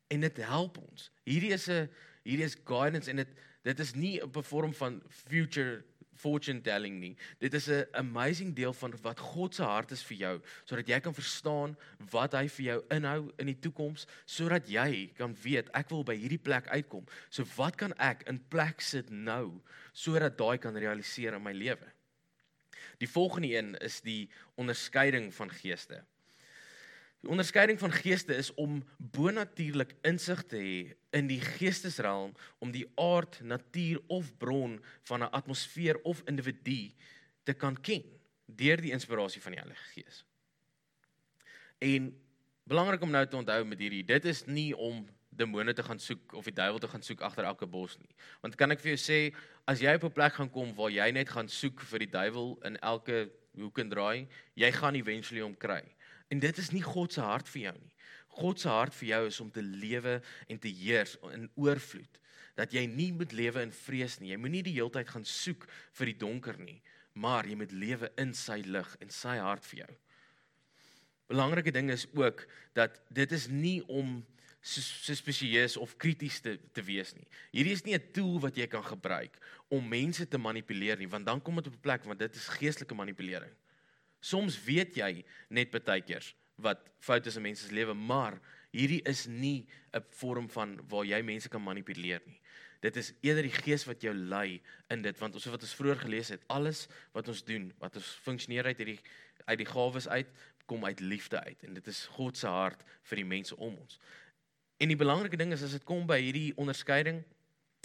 En 0.08 0.20
dit 0.20 0.38
help 0.38 0.78
ons. 0.78 1.12
Hierdie 1.24 1.54
is 1.54 1.68
'n 1.70 1.90
hierdie 2.24 2.46
is 2.46 2.58
guidance 2.66 3.10
en 3.10 3.16
dit 3.16 3.28
dit 3.64 3.80
is 3.80 3.96
nie 3.96 4.20
'n 4.22 4.44
vorm 4.44 4.74
van 4.74 5.02
future 5.10 5.84
fortune 6.17 6.62
telling 6.62 7.00
nie. 7.00 7.15
Dit 7.39 7.53
is 7.53 7.67
'n 7.69 7.86
amazing 7.91 8.55
deel 8.55 8.74
van 8.74 8.93
wat 9.01 9.19
God 9.19 9.55
se 9.55 9.63
hart 9.63 9.91
is 9.91 10.03
vir 10.03 10.17
jou, 10.17 10.41
sodat 10.65 10.88
jy 10.88 11.00
kan 11.00 11.13
verstaan 11.13 11.77
wat 12.12 12.33
hy 12.33 12.47
vir 12.47 12.65
jou 12.65 12.83
inhou 12.89 13.31
in 13.38 13.45
die 13.45 13.59
toekoms, 13.59 14.07
sodat 14.25 14.67
jy 14.67 15.12
kan 15.17 15.36
weet 15.43 15.69
ek 15.74 15.89
wil 15.89 16.03
by 16.03 16.15
hierdie 16.15 16.41
plek 16.41 16.67
uitkom. 16.67 17.05
So 17.29 17.43
wat 17.55 17.75
kan 17.75 17.93
ek 18.00 18.27
in 18.27 18.39
plek 18.50 18.81
sit 18.81 19.09
nou 19.09 19.62
sodat 19.93 20.38
daai 20.38 20.57
kan 20.57 20.75
realiseer 20.75 21.33
in 21.33 21.43
my 21.43 21.53
lewe? 21.53 21.93
Die 22.97 23.09
volgende 23.09 23.47
een 23.53 23.75
is 23.75 24.01
die 24.01 24.29
onderskeiding 24.55 25.33
van 25.33 25.50
geeste. 25.50 26.03
Die 27.25 27.29
onderskeiding 27.29 27.79
van 27.79 27.91
geeste 27.91 28.36
is 28.36 28.53
om 28.53 28.83
bonatuurlik 28.97 29.95
insig 30.05 30.43
te 30.45 30.59
hê 30.62 30.77
in 31.17 31.27
die 31.27 31.41
geestesrealm 31.41 32.36
om 32.59 32.71
die 32.71 32.86
aard, 32.95 33.39
natuur 33.41 34.01
of 34.07 34.29
bron 34.38 34.77
van 35.09 35.24
'n 35.24 35.33
atmosfeer 35.33 36.01
of 36.03 36.21
individu 36.25 36.93
te 37.43 37.53
kan 37.53 37.81
ken 37.81 38.03
deur 38.45 38.81
die 38.81 38.91
inspirasie 38.91 39.41
van 39.41 39.51
die 39.51 39.59
Heilige 39.59 39.83
Gees. 39.93 40.25
En 41.77 42.12
belangrik 42.63 43.01
om 43.01 43.12
nou 43.12 43.27
te 43.27 43.38
onthou 43.38 43.63
met 43.65 43.79
hierdie, 43.79 44.03
dit 44.05 44.25
is 44.25 44.45
nie 44.45 44.77
om 44.77 45.07
demone 45.29 45.74
te 45.74 45.83
gaan 45.83 46.00
soek 46.00 46.33
of 46.33 46.47
die 46.50 46.53
duiwel 46.53 46.79
te 46.79 46.88
gaan 46.88 47.03
soek 47.05 47.21
agter 47.21 47.45
elke 47.45 47.67
bos 47.69 47.97
nie. 47.97 48.15
Want 48.41 48.55
kan 48.55 48.74
ek 48.74 48.81
vir 48.81 48.95
jou 48.95 49.01
sê, 49.01 49.36
as 49.69 49.81
jy 49.83 49.93
op 49.95 50.03
'n 50.03 50.12
plek 50.12 50.33
gaan 50.33 50.50
kom 50.50 50.74
waar 50.75 50.91
jy 50.91 51.12
net 51.12 51.29
gaan 51.29 51.47
soek 51.47 51.81
vir 51.81 52.00
die 52.00 52.12
duiwel 52.12 52.57
in 52.63 52.77
elke 52.77 53.29
hoek 53.55 53.79
en 53.79 53.89
draai, 53.89 54.27
jy 54.55 54.71
gaan 54.71 54.95
eventually 54.95 55.41
hom 55.41 55.55
kry. 55.55 55.83
En 56.27 56.39
dit 56.39 56.57
is 56.57 56.72
nie 56.75 56.84
God 56.84 57.13
se 57.13 57.24
hart 57.24 57.50
vir 57.50 57.62
jou 57.62 57.75
nie. 57.77 57.93
God 58.38 58.62
se 58.62 58.69
hart 58.69 58.96
vir 59.00 59.10
jou 59.13 59.22
is 59.29 59.39
om 59.41 59.51
te 59.51 59.63
lewe 59.63 60.19
en 60.48 60.60
te 60.62 60.69
heers 60.69 61.15
in 61.34 61.48
oorvloed. 61.55 62.19
Dat 62.57 62.74
jy 62.74 62.86
nie 62.89 63.12
moet 63.13 63.34
lewe 63.38 63.63
in 63.65 63.74
vrees 63.74 64.19
nie. 64.19 64.34
Jy 64.34 64.41
moenie 64.41 64.63
die 64.65 64.75
hele 64.77 64.93
tyd 64.93 65.10
gaan 65.10 65.25
soek 65.25 65.67
vir 65.98 66.12
die 66.12 66.17
donker 66.19 66.57
nie, 66.62 66.79
maar 67.17 67.48
jy 67.48 67.57
moet 67.57 67.74
lewe 67.74 68.12
in 68.22 68.34
sy 68.38 68.60
lig 68.65 68.96
en 69.01 69.13
sy 69.13 69.38
hart 69.41 69.65
vir 69.72 69.86
jou. 69.86 69.93
Belangrike 71.27 71.74
ding 71.75 71.91
is 71.91 72.05
ook 72.15 72.46
dat 72.77 73.01
dit 73.13 73.31
is 73.36 73.48
nie 73.51 73.79
om 73.88 74.19
spesieus 74.67 75.77
of 75.77 75.96
krities 76.01 76.39
te 76.43 76.57
te 76.75 76.84
wees 76.84 77.13
nie. 77.15 77.27
Hierdie 77.53 77.75
is 77.75 77.86
nie 77.86 77.96
'n 77.96 78.12
tool 78.12 78.39
wat 78.39 78.57
jy 78.57 78.67
kan 78.67 78.84
gebruik 78.84 79.38
om 79.69 79.88
mense 79.88 80.27
te 80.27 80.38
manipuleer 80.38 80.98
nie, 80.98 81.07
want 81.07 81.25
dan 81.25 81.41
kom 81.41 81.55
dit 81.55 81.67
op 81.67 81.74
'n 81.74 81.81
plek 81.81 82.03
want 82.03 82.19
dit 82.19 82.36
is 82.36 82.48
geestelike 82.48 82.96
manipulering. 82.96 83.53
Soms 84.19 84.57
weet 84.65 84.97
jy 84.97 85.24
net 85.50 85.71
baie 85.71 86.01
keer 86.01 86.25
wat 86.57 86.81
foute 87.00 87.29
is 87.29 87.38
in 87.38 87.45
mense 87.45 87.67
se 87.67 87.74
lewe, 87.74 87.93
maar 87.93 88.39
hierdie 88.74 89.01
is 89.05 89.27
nie 89.27 89.67
'n 89.93 90.03
vorm 90.19 90.50
van 90.50 90.79
waar 90.89 91.05
jy 91.05 91.21
mense 91.21 91.50
kan 91.50 91.62
manipuleer 91.62 92.21
nie. 92.25 92.41
Dit 92.81 92.97
is 92.97 93.13
eerder 93.21 93.43
die 93.43 93.62
gees 93.63 93.86
wat 93.86 94.01
jou 94.01 94.13
lei 94.13 94.62
in 94.89 95.01
dit 95.01 95.19
want 95.19 95.33
ons 95.33 95.45
wat 95.45 95.62
ons 95.62 95.75
vroeër 95.75 96.00
gelees 96.05 96.29
het, 96.29 96.43
alles 96.47 96.88
wat 97.13 97.27
ons 97.27 97.43
doen, 97.43 97.74
wat 97.79 97.95
ons 97.95 98.19
funksioneer 98.21 98.65
uit 98.65 98.77
hierdie 98.77 99.00
uit 99.45 99.57
die 99.57 99.65
gawes 99.65 100.07
uit, 100.07 100.27
kom 100.65 100.86
uit 100.86 101.00
liefde 101.00 101.39
uit 101.43 101.63
en 101.63 101.74
dit 101.74 101.88
is 101.88 102.05
God 102.17 102.38
se 102.38 102.47
hart 102.47 102.83
vir 103.03 103.15
die 103.15 103.25
mense 103.25 103.55
om 103.55 103.75
ons. 103.75 104.00
En 104.77 104.88
die 104.88 105.00
belangrike 105.00 105.38
ding 105.38 105.53
is 105.53 105.63
as 105.63 105.71
dit 105.71 105.83
kom 105.83 106.05
by 106.07 106.19
hierdie 106.21 106.53
onderskeiding, 106.59 107.24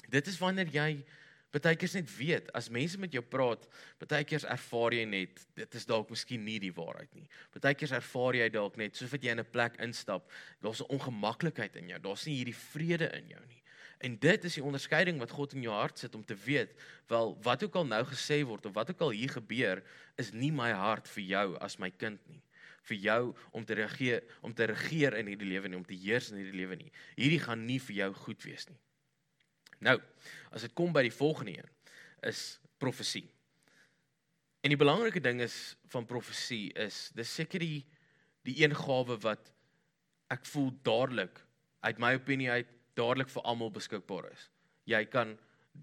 dit 0.08 0.26
is 0.26 0.38
wanneer 0.38 0.68
jy 0.68 1.04
Partykeers 1.52 1.94
net 1.98 2.12
weet 2.16 2.46
as 2.56 2.70
mense 2.72 2.96
met 3.00 3.12
jou 3.12 3.22
praat, 3.22 3.66
partykeers 4.00 4.46
ervaar 4.48 4.94
jy 4.96 5.04
net 5.04 5.42
dit 5.58 5.74
is 5.76 5.84
dalk 5.88 6.10
miskien 6.10 6.44
nie 6.44 6.58
die 6.62 6.72
waarheid 6.72 7.10
nie. 7.12 7.26
Partykeers 7.52 7.92
ervaar 7.98 8.38
jy 8.38 8.46
dalk 8.54 8.78
net 8.80 8.96
soos 8.96 9.12
wat 9.12 9.24
jy 9.24 9.34
in 9.34 9.40
'n 9.40 9.52
plek 9.52 9.76
instap, 9.84 10.30
daar's 10.62 10.80
'n 10.80 10.88
ongemaklikheid 10.96 11.76
in 11.76 11.88
jou. 11.88 11.98
Daar's 11.98 12.26
nie 12.26 12.36
hierdie 12.40 12.56
vrede 12.56 13.10
in 13.12 13.28
jou 13.28 13.44
nie. 13.48 13.62
En 14.00 14.16
dit 14.18 14.44
is 14.44 14.54
die 14.54 14.64
onderskeiding 14.64 15.18
wat 15.18 15.30
God 15.30 15.52
in 15.54 15.62
jou 15.62 15.74
hart 15.74 15.98
sit 15.98 16.14
om 16.14 16.24
te 16.24 16.34
weet, 16.34 16.74
wel 17.06 17.38
wat 17.42 17.62
ook 17.62 17.74
al 17.74 17.86
nou 17.86 18.04
gesê 18.04 18.42
word 18.44 18.66
of 18.66 18.74
wat 18.74 18.90
ook 18.90 19.00
al 19.00 19.10
hier 19.10 19.28
gebeur, 19.28 19.82
is 20.16 20.32
nie 20.32 20.50
my 20.50 20.72
hart 20.72 21.08
vir 21.08 21.22
jou 21.22 21.56
as 21.60 21.78
my 21.78 21.90
kind 21.90 22.20
nie 22.28 22.42
vir 22.82 22.96
jou 22.96 23.34
om 23.52 23.64
te 23.64 23.74
reageer 23.78 24.24
om 24.42 24.54
te 24.54 24.66
regeer 24.66 25.14
in 25.14 25.28
hierdie 25.30 25.48
lewe 25.48 25.68
nie 25.68 25.78
om 25.78 25.86
te 25.86 25.94
heers 25.94 26.32
in 26.32 26.40
hierdie 26.40 26.58
lewe 26.58 26.76
nie. 26.80 26.90
Hierdie 27.14 27.42
gaan 27.42 27.66
nie 27.66 27.78
vir 27.78 27.96
jou 27.96 28.10
goed 28.24 28.42
wees 28.42 28.66
nie. 28.70 28.80
Nou, 29.82 29.98
as 30.54 30.66
dit 30.66 30.74
kom 30.78 30.92
by 30.94 31.02
die 31.06 31.14
volgende 31.14 31.56
een, 31.58 31.70
is 32.28 32.42
profesie. 32.82 33.26
En 34.62 34.70
die 34.70 34.78
belangrike 34.78 35.20
ding 35.22 35.40
is 35.42 35.74
van 35.90 36.06
profesie 36.06 36.70
is 36.78 37.08
dis 37.18 37.34
seker 37.40 37.62
die 37.62 37.82
die 38.46 38.56
een 38.64 38.74
gawe 38.74 39.16
wat 39.22 39.52
ek 40.34 40.46
voel 40.50 40.72
dadelik 40.82 41.36
uit 41.86 42.00
my 42.02 42.14
opinie 42.18 42.48
uit 42.50 42.70
dadelik 42.98 43.30
vir 43.30 43.44
almal 43.46 43.70
beskikbaar 43.74 44.26
is. 44.32 44.48
Jy 44.90 45.04
kan 45.10 45.36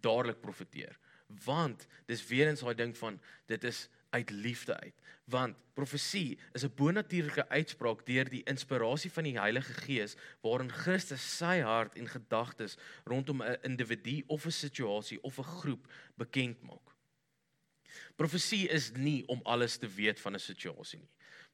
dadelik 0.03 0.41
profeteer 0.43 0.97
want 1.45 1.85
dis 2.09 2.23
weer 2.27 2.49
eens 2.49 2.63
daai 2.65 2.75
ding 2.75 2.95
van 2.97 3.19
dit 3.47 3.63
is 3.63 3.87
uit 4.09 4.29
liefde 4.29 4.79
uit 4.79 4.95
want 5.29 5.55
profesie 5.73 6.39
is 6.53 6.63
'n 6.63 6.73
bonatuurlike 6.75 7.49
uitspraak 7.49 8.05
deur 8.05 8.29
die 8.29 8.43
inspirasie 8.43 9.11
van 9.11 9.23
die 9.23 9.39
Heilige 9.39 9.73
Gees 9.73 10.15
waarin 10.41 10.71
Christus 10.71 11.37
sy 11.37 11.59
hart 11.59 11.95
en 11.95 12.07
gedagtes 12.07 12.77
rondom 13.05 13.41
'n 13.41 13.57
individu 13.61 14.23
of 14.27 14.45
'n 14.45 14.51
situasie 14.51 15.21
of 15.21 15.37
'n 15.37 15.43
groep 15.43 15.93
bekend 16.15 16.61
maak. 16.61 16.95
Profesie 18.15 18.67
is 18.67 18.91
nie 18.91 19.27
om 19.27 19.39
alles 19.43 19.77
te 19.77 19.87
weet 19.87 20.19
van 20.19 20.33
'n 20.33 20.39
situasie 20.39 20.99
nie. 20.99 21.09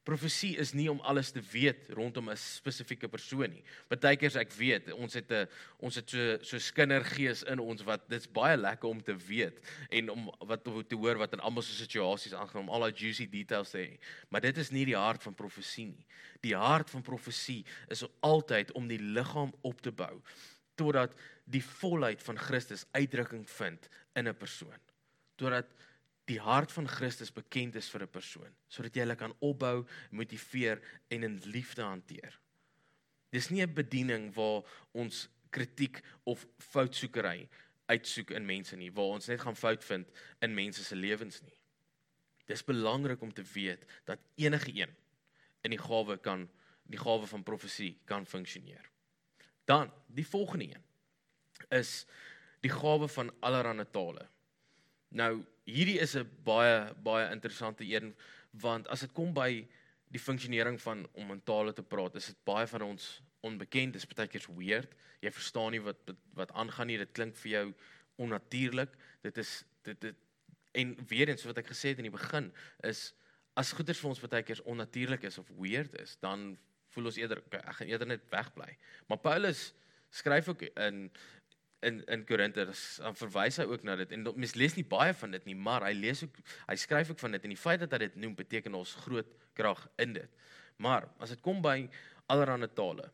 Profesie 0.06 0.52
is 0.62 0.70
nie 0.70 0.86
om 0.86 1.00
alles 1.02 1.32
te 1.34 1.40
weet 1.50 1.88
rondom 1.98 2.30
'n 2.30 2.36
spesifieke 2.36 3.08
persoon 3.08 3.50
nie. 3.50 3.64
Partykeers 3.88 4.36
ek 4.36 4.52
weet, 4.52 4.92
ons 4.92 5.14
het 5.14 5.30
'n 5.32 5.48
ons 5.78 5.94
het 5.94 6.10
so 6.10 6.38
so 6.42 6.58
skindergees 6.58 7.42
in 7.42 7.58
ons 7.58 7.82
wat 7.82 8.08
dit's 8.08 8.30
baie 8.30 8.56
lekker 8.56 8.88
om 8.88 9.02
te 9.02 9.16
weet 9.16 9.58
en 9.90 10.10
om 10.10 10.30
wat 10.46 10.64
te 10.64 10.94
hoor 10.94 11.18
wat 11.18 11.32
in 11.32 11.40
almal 11.40 11.62
se 11.62 11.74
situasies 11.74 12.34
aangaan 12.34 12.62
om 12.62 12.70
al 12.70 12.80
daai 12.80 12.94
juicy 12.94 13.26
details 13.26 13.70
te 13.70 13.78
hê. 13.78 13.98
Maar 14.30 14.40
dit 14.40 14.56
is 14.58 14.70
nie 14.70 14.84
die 14.84 14.96
hart 14.96 15.22
van 15.22 15.34
profesie 15.34 15.86
nie. 15.86 16.06
Die 16.40 16.54
hart 16.54 16.90
van 16.90 17.02
profesie 17.02 17.64
is 17.88 18.06
altyd 18.20 18.72
om 18.72 18.86
die 18.86 19.02
liggaam 19.02 19.52
op 19.62 19.80
te 19.80 19.90
bou 19.90 20.22
totdat 20.76 21.14
die 21.44 21.64
volheid 21.64 22.22
van 22.22 22.38
Christus 22.38 22.86
uitdrukking 22.92 23.50
vind 23.50 23.88
in 24.14 24.28
'n 24.28 24.36
persoon. 24.36 24.78
Totdat 25.36 25.66
die 26.26 26.40
hart 26.42 26.72
van 26.74 26.88
Christus 26.90 27.30
bekend 27.32 27.76
is 27.78 27.88
vir 27.88 28.02
'n 28.02 28.10
persoon 28.10 28.54
sodat 28.68 28.94
jy 28.94 29.02
hulle 29.02 29.16
kan 29.16 29.34
opbou, 29.40 29.86
motiveer 30.10 30.82
en 31.10 31.22
in 31.22 31.40
liefde 31.44 31.82
hanteer. 31.82 32.38
Dis 33.30 33.50
nie 33.50 33.62
'n 33.62 33.74
bediening 33.74 34.34
waar 34.34 34.62
ons 34.92 35.28
kritiek 35.50 36.02
of 36.24 36.46
foutsoekery 36.58 37.48
uitsoek 37.86 38.30
in 38.30 38.46
mense 38.46 38.76
nie, 38.76 38.90
waar 38.92 39.16
ons 39.16 39.26
net 39.26 39.40
gaan 39.40 39.56
fout 39.56 39.84
vind 39.84 40.10
in 40.40 40.54
mense 40.54 40.84
se 40.84 40.96
lewens 40.96 41.42
nie. 41.42 41.60
Dis 42.46 42.64
belangrik 42.64 43.22
om 43.22 43.32
te 43.32 43.42
weet 43.42 43.84
dat 44.04 44.18
enige 44.34 44.72
een 44.74 44.94
in 45.62 45.70
die 45.70 45.82
gawe 45.82 46.18
kan 46.18 46.48
die 46.86 46.98
gawe 46.98 47.26
van 47.26 47.42
profesie 47.42 47.98
kan 48.04 48.26
funksioneer. 48.26 48.90
Dan, 49.64 49.90
die 50.06 50.26
volgende 50.26 50.64
een 50.64 50.84
is 51.74 52.06
die 52.62 52.70
gawe 52.70 53.08
van 53.08 53.32
allerlei 53.40 53.86
tale. 53.90 54.28
Nou, 55.08 55.44
hierdie 55.64 55.98
is 56.00 56.16
'n 56.16 56.28
baie 56.44 56.94
baie 57.02 57.30
interessante 57.30 57.84
een 57.84 58.14
want 58.50 58.88
as 58.88 59.00
dit 59.00 59.12
kom 59.12 59.34
by 59.34 59.66
die 60.08 60.20
funksionering 60.20 60.80
van 60.80 61.08
om 61.12 61.30
in 61.30 61.42
tale 61.42 61.72
te 61.72 61.82
praat, 61.82 62.14
is 62.14 62.26
dit 62.26 62.44
baie 62.44 62.66
van 62.66 62.82
ons 62.82 63.22
onbekend, 63.40 63.92
dit 63.92 64.02
is 64.02 64.08
baie 64.08 64.28
keer 64.28 64.46
weird. 64.56 64.94
Jy 65.20 65.30
verstaan 65.30 65.70
nie 65.70 65.80
wat 65.80 66.12
wat 66.34 66.52
aangaan 66.52 66.86
nie. 66.86 66.98
Dit 66.98 67.12
klink 67.12 67.36
vir 67.36 67.50
jou 67.50 67.74
onnatuurlik. 68.16 68.96
Dit 69.22 69.38
is 69.38 69.64
dit 69.82 70.00
dit 70.00 70.16
en 70.76 70.96
weer 71.08 71.28
eens 71.28 71.44
wat 71.44 71.58
ek 71.58 71.70
gesê 71.72 71.88
het 71.94 71.98
in 71.98 72.10
die 72.10 72.18
begin 72.18 72.50
is 72.84 73.14
as 73.56 73.72
goeders 73.72 74.00
vir 74.02 74.10
ons 74.10 74.20
baie 74.20 74.42
keer 74.44 74.60
onnatuurlik 74.68 75.24
is 75.24 75.38
of 75.38 75.48
weird 75.56 75.94
is, 76.02 76.16
dan 76.20 76.58
voel 76.92 77.08
ons 77.10 77.16
eerder 77.16 77.40
ek 77.56 77.78
gaan 77.78 77.88
eerder 77.88 78.08
net 78.08 78.26
wegbly. 78.30 78.76
Maar 79.08 79.22
Paulus 79.24 79.70
skryf 80.12 80.48
ook 80.52 80.62
in 80.68 81.06
in 81.80 82.04
in 82.04 82.24
Korinte 82.24 82.64
dan 82.98 83.16
verwys 83.16 83.58
hy 83.60 83.66
ook 83.68 83.82
na 83.82 83.96
dit 83.96 84.12
en 84.12 84.24
mens 84.34 84.54
lees 84.54 84.76
nie 84.76 84.84
baie 84.84 85.14
van 85.14 85.30
dit 85.36 85.44
nie 85.44 85.54
maar 85.54 85.84
hy 85.84 85.92
lees 85.92 86.22
ook 86.24 86.38
hy 86.68 86.76
skryf 86.76 87.10
ook 87.10 87.20
van 87.20 87.36
dit 87.36 87.44
en 87.44 87.54
die 87.54 87.60
feit 87.60 87.80
dat 87.80 87.92
hy 87.92 87.98
dit 88.06 88.16
noem 88.16 88.34
beteken 88.34 88.74
ons 88.74 88.94
groot 89.06 89.28
krag 89.56 89.88
in 90.02 90.12
dit. 90.12 90.30
Maar 90.76 91.08
as 91.18 91.32
dit 91.32 91.40
kom 91.40 91.62
by 91.64 91.88
allerlei 92.32 92.68
tale 92.74 93.10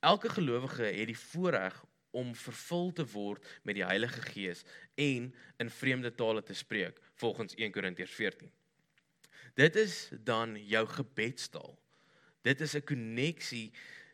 elke 0.00 0.28
gelowige 0.28 0.84
het 0.84 1.08
die 1.08 1.18
voorreg 1.18 1.76
om 2.12 2.34
vervul 2.36 2.92
te 2.92 3.04
word 3.12 3.46
met 3.64 3.78
die 3.78 3.86
Heilige 3.86 4.20
Gees 4.32 4.64
en 5.00 5.30
in 5.58 5.70
vreemde 5.70 6.12
tale 6.14 6.42
te 6.42 6.54
spreek 6.54 7.00
volgens 7.20 7.54
1 7.56 7.72
Korintiërs 7.72 8.16
14 8.18 8.50
dit 9.54 9.76
is 9.76 10.08
dan 10.24 10.56
jou 10.66 10.86
gebedstaal. 10.88 11.78
Dit 12.42 12.60
is 12.60 12.74
'n 12.74 12.84
koneksie 12.84 13.72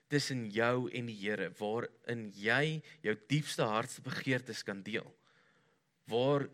tussen 0.08 0.48
jou 0.50 0.88
en 0.90 1.08
die 1.10 1.16
Here 1.20 1.50
waarin 1.58 2.28
jy 2.36 2.80
jou 3.04 3.14
diepste 3.28 3.66
hartsbegeertes 3.68 4.64
kan 4.66 4.82
deel. 4.82 5.06
Waar 6.08 6.48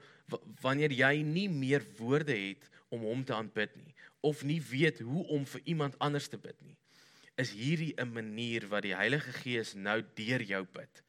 wanneer 0.62 0.92
jy 0.92 1.22
nie 1.22 1.48
meer 1.48 1.84
woorde 1.98 2.34
het 2.34 2.70
om 2.88 3.04
hom 3.06 3.24
te 3.24 3.34
aanbid 3.34 3.74
nie 3.76 3.94
of 4.24 4.42
nie 4.42 4.60
weet 4.64 5.02
hoe 5.04 5.26
om 5.36 5.44
vir 5.46 5.60
iemand 5.68 5.98
anders 6.00 6.30
te 6.32 6.38
bid 6.40 6.56
nie, 6.64 6.76
is 7.36 7.52
hierdie 7.52 7.94
'n 7.98 8.12
manier 8.12 8.66
wat 8.68 8.82
die 8.82 8.94
Heilige 8.96 9.32
Gees 9.32 9.74
nou 9.74 10.02
deur 10.14 10.42
jou 10.42 10.64
bid. 10.64 11.02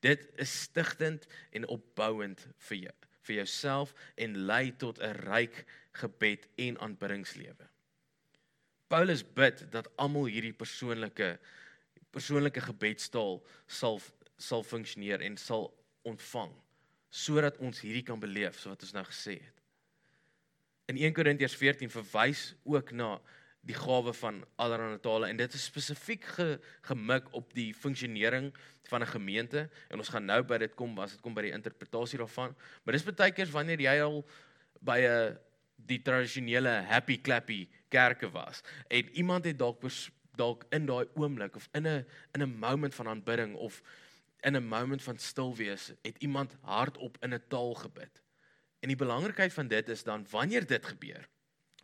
Dit 0.00 0.28
is 0.36 0.52
stigtend 0.62 1.26
en 1.50 1.66
opbouend 1.66 2.46
vir 2.68 2.76
jou, 2.76 2.94
vir 3.22 3.36
jouself 3.36 3.94
en 4.16 4.46
lei 4.46 4.70
tot 4.76 5.00
'n 5.00 5.16
ryk 5.26 5.64
gebed 5.92 6.46
en 6.56 6.78
aanbiddingslewe. 6.78 7.68
Paulus 8.88 9.24
bid 9.24 9.64
dat 9.72 9.88
almal 9.96 10.26
hierdie 10.26 10.52
persoonlike 10.52 11.38
persoonlike 12.14 12.62
gebedstaal 12.70 13.40
sal 13.66 14.00
sal 14.36 14.64
funksioneer 14.66 15.22
en 15.22 15.36
sal 15.38 15.68
ontvang 16.02 16.52
sodat 17.14 17.58
ons 17.62 17.78
hierdie 17.84 18.02
kan 18.02 18.18
beleef 18.18 18.58
so 18.58 18.72
wat 18.72 18.82
ons 18.82 18.94
nou 18.96 19.04
gesê 19.06 19.36
het. 19.38 19.60
In 20.90 20.98
1 20.98 21.14
Korintiërs 21.14 21.54
14 21.56 21.92
verwys 21.92 22.48
ook 22.66 22.90
na 22.92 23.14
die 23.64 23.76
gawe 23.76 24.12
van 24.18 24.42
allerlei 24.60 24.98
tale 25.00 25.30
en 25.30 25.38
dit 25.38 25.54
is 25.56 25.68
spesifiek 25.70 26.26
ge, 26.36 26.48
gemik 26.84 27.30
op 27.38 27.54
die 27.56 27.70
funksionering 27.72 28.50
van 28.90 29.02
'n 29.02 29.14
gemeente 29.14 29.70
en 29.88 29.98
ons 29.98 30.08
gaan 30.08 30.26
nou 30.26 30.42
by 30.42 30.58
dit 30.58 30.74
kom 30.74 30.98
as 30.98 31.12
dit 31.12 31.20
kom 31.20 31.34
by 31.34 31.42
die 31.42 31.54
interpretasie 31.54 32.18
daarvan. 32.18 32.54
Maar 32.84 32.92
dis 32.92 33.04
baie 33.04 33.32
keer 33.32 33.46
wanneer 33.46 33.80
jy 33.80 34.00
al 34.02 34.24
by 34.80 34.98
'n 35.00 35.38
die 35.76 36.02
tradisionele 36.02 36.82
happy 36.84 37.20
clappy 37.20 37.68
kerke 37.88 38.30
was 38.30 38.62
en 38.88 39.08
iemand 39.16 39.44
het 39.44 39.58
dalk 39.58 39.80
dalk 40.36 40.64
in 40.70 40.86
daai 40.86 41.06
oomblik 41.14 41.56
of 41.56 41.68
in 41.72 41.86
'n 41.86 42.06
in 42.32 42.42
'n 42.42 42.58
moment 42.58 42.94
van 42.94 43.08
aanbidding 43.08 43.54
of 43.54 43.82
in 44.40 44.56
'n 44.56 44.66
moment 44.66 45.02
van 45.02 45.18
stil 45.18 45.56
wees, 45.56 45.92
het 46.02 46.18
iemand 46.18 46.56
hardop 46.60 47.16
in 47.20 47.34
'n 47.34 47.42
taal 47.48 47.74
gebid. 47.74 48.22
En 48.80 48.88
die 48.88 48.96
belangrikheid 48.96 49.52
van 49.52 49.68
dit 49.68 49.88
is 49.88 50.02
dan 50.02 50.26
wanneer 50.30 50.66
dit 50.66 50.86
gebeur. 50.86 51.28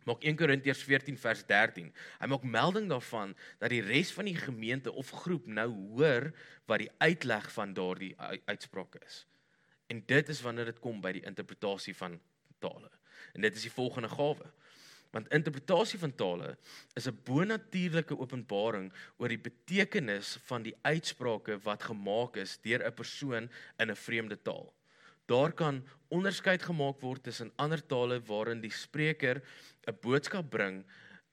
Maak 0.03 0.23
1 0.23 0.35
Korintiërs 0.35 0.83
14 0.83 1.17
vers 1.17 1.45
13. 1.45 1.93
Hy 2.19 2.27
maak 2.27 2.43
melding 2.43 2.89
daarvan 2.89 3.35
dat 3.61 3.69
die 3.69 3.81
res 3.81 4.11
van 4.11 4.25
die 4.25 4.37
gemeente 4.37 4.91
of 4.91 5.09
groep 5.09 5.45
nou 5.45 5.69
hoor 5.69 6.31
wat 6.65 6.81
die 6.81 6.91
uitleg 6.97 7.51
van 7.53 7.73
daardie 7.73 8.15
uitspraak 8.45 8.95
is. 9.05 9.25
En 9.87 10.03
dit 10.05 10.29
is 10.29 10.41
wanneer 10.41 10.65
dit 10.65 10.79
kom 10.79 11.01
by 11.01 11.11
die 11.11 11.25
interpretasie 11.25 11.95
van 11.95 12.19
tale. 12.59 12.89
En 13.33 13.41
dit 13.41 13.55
is 13.55 13.61
die 13.61 13.73
volgende 13.73 14.09
gawe. 14.09 14.51
Want 15.11 15.31
interpretasie 15.35 15.99
van 15.99 16.13
tale 16.15 16.57
is 16.95 17.07
'n 17.07 17.19
bonatuurlike 17.23 18.17
openbaring 18.17 18.91
oor 19.17 19.27
die 19.27 19.41
betekenis 19.49 20.37
van 20.47 20.63
die 20.63 20.75
uitsprake 20.81 21.59
wat 21.63 21.83
gemaak 21.83 22.37
is 22.37 22.57
deur 22.61 22.85
'n 22.85 22.93
persoon 22.93 23.49
in 23.79 23.91
'n 23.91 23.95
vreemde 23.95 24.41
taal. 24.41 24.73
Daar 25.25 25.51
kan 25.51 25.83
onderskeid 26.09 26.63
gemaak 26.63 27.01
word 27.01 27.23
tussen 27.23 27.51
ander 27.55 27.85
tale 27.85 28.19
waarin 28.19 28.61
die 28.61 28.71
spreker 28.71 29.41
'n 29.87 29.97
boodskap 30.01 30.49
bring 30.49 30.85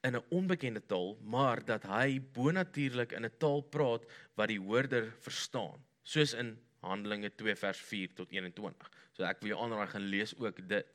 in 0.03 0.17
'n 0.17 0.25
onbekende 0.31 0.87
taal, 0.87 1.19
maar 1.23 1.65
dat 1.65 1.83
hy 1.83 2.21
bonatuurlik 2.21 3.13
in 3.13 3.25
'n 3.25 3.39
taal 3.39 3.61
praat 3.61 4.05
wat 4.35 4.49
die 4.49 4.61
hoorder 4.61 5.13
verstaan, 5.21 5.85
soos 6.03 6.35
in 6.35 6.59
Handelinge 6.81 7.31
2 7.35 7.57
vers 7.57 7.79
4 7.79 8.15
tot 8.15 8.31
21. 8.31 8.91
So 9.13 9.25
ek 9.25 9.41
wil 9.41 9.49
jou 9.49 9.63
aanraai 9.63 9.87
gaan 9.87 10.03
lees 10.03 10.35
ook 10.39 10.69
dit. 10.69 10.87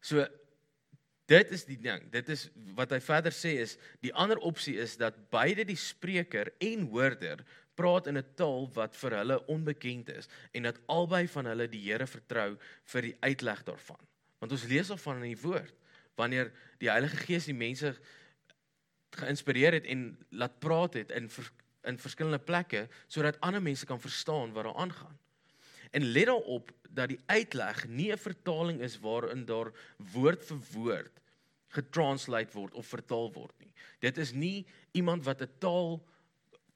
So 0.00 0.26
Dit 1.30 1.52
is 1.54 1.62
die 1.68 1.78
ding. 1.78 2.08
Dit 2.10 2.28
is 2.32 2.48
wat 2.74 2.90
hy 2.90 2.98
verder 3.04 3.34
sê 3.34 3.54
is 3.62 3.76
die 4.02 4.12
ander 4.18 4.40
opsie 4.42 4.74
is 4.82 4.96
dat 4.98 5.18
beide 5.30 5.62
die 5.68 5.78
spreker 5.78 6.50
en 6.58 6.88
hoorder 6.90 7.44
praat 7.78 8.08
in 8.10 8.18
'n 8.18 8.34
taal 8.34 8.66
wat 8.74 8.96
vir 8.96 9.16
hulle 9.20 9.36
onbekend 9.46 10.10
is 10.10 10.28
en 10.52 10.66
dat 10.66 10.80
albei 10.86 11.28
van 11.28 11.46
hulle 11.46 11.68
die 11.68 11.84
Here 11.86 12.06
vertrou 12.06 12.58
vir 12.92 13.02
die 13.02 13.16
uitleg 13.20 13.62
daarvan. 13.64 14.02
Want 14.40 14.52
ons 14.52 14.64
lees 14.64 14.90
of 14.90 15.02
van 15.02 15.22
in 15.22 15.30
die 15.34 15.42
woord 15.42 15.74
wanneer 16.16 16.52
die 16.78 16.90
Heilige 16.90 17.16
Gees 17.16 17.46
die 17.46 17.54
mense 17.54 17.94
geïnspireer 19.10 19.72
het 19.72 19.86
en 19.86 20.18
laat 20.30 20.58
praat 20.60 20.94
het 20.94 21.10
in 21.10 21.30
in 21.88 21.98
verskillende 21.98 22.38
plekke 22.38 22.88
sodat 23.06 23.40
ander 23.40 23.62
mense 23.62 23.86
kan 23.86 24.00
verstaan 24.00 24.52
wat 24.52 24.64
daar 24.64 24.76
aangaan. 24.76 25.19
En 25.90 26.04
let 26.12 26.26
daarop 26.26 26.70
dat 26.90 27.08
die 27.08 27.20
uitleg 27.26 27.88
nie 27.88 28.12
'n 28.12 28.18
vertaling 28.18 28.80
is 28.80 28.98
waarin 29.00 29.44
daar 29.44 29.72
woord 30.12 30.44
vir 30.44 30.60
woord 30.72 31.20
getranslate 31.68 32.52
word 32.52 32.74
of 32.74 32.86
vertaal 32.86 33.32
word 33.32 33.54
nie. 33.58 33.72
Dit 33.98 34.18
is 34.18 34.32
nie 34.32 34.66
iemand 34.92 35.24
wat 35.24 35.42
'n 35.42 35.52
taal 35.58 36.02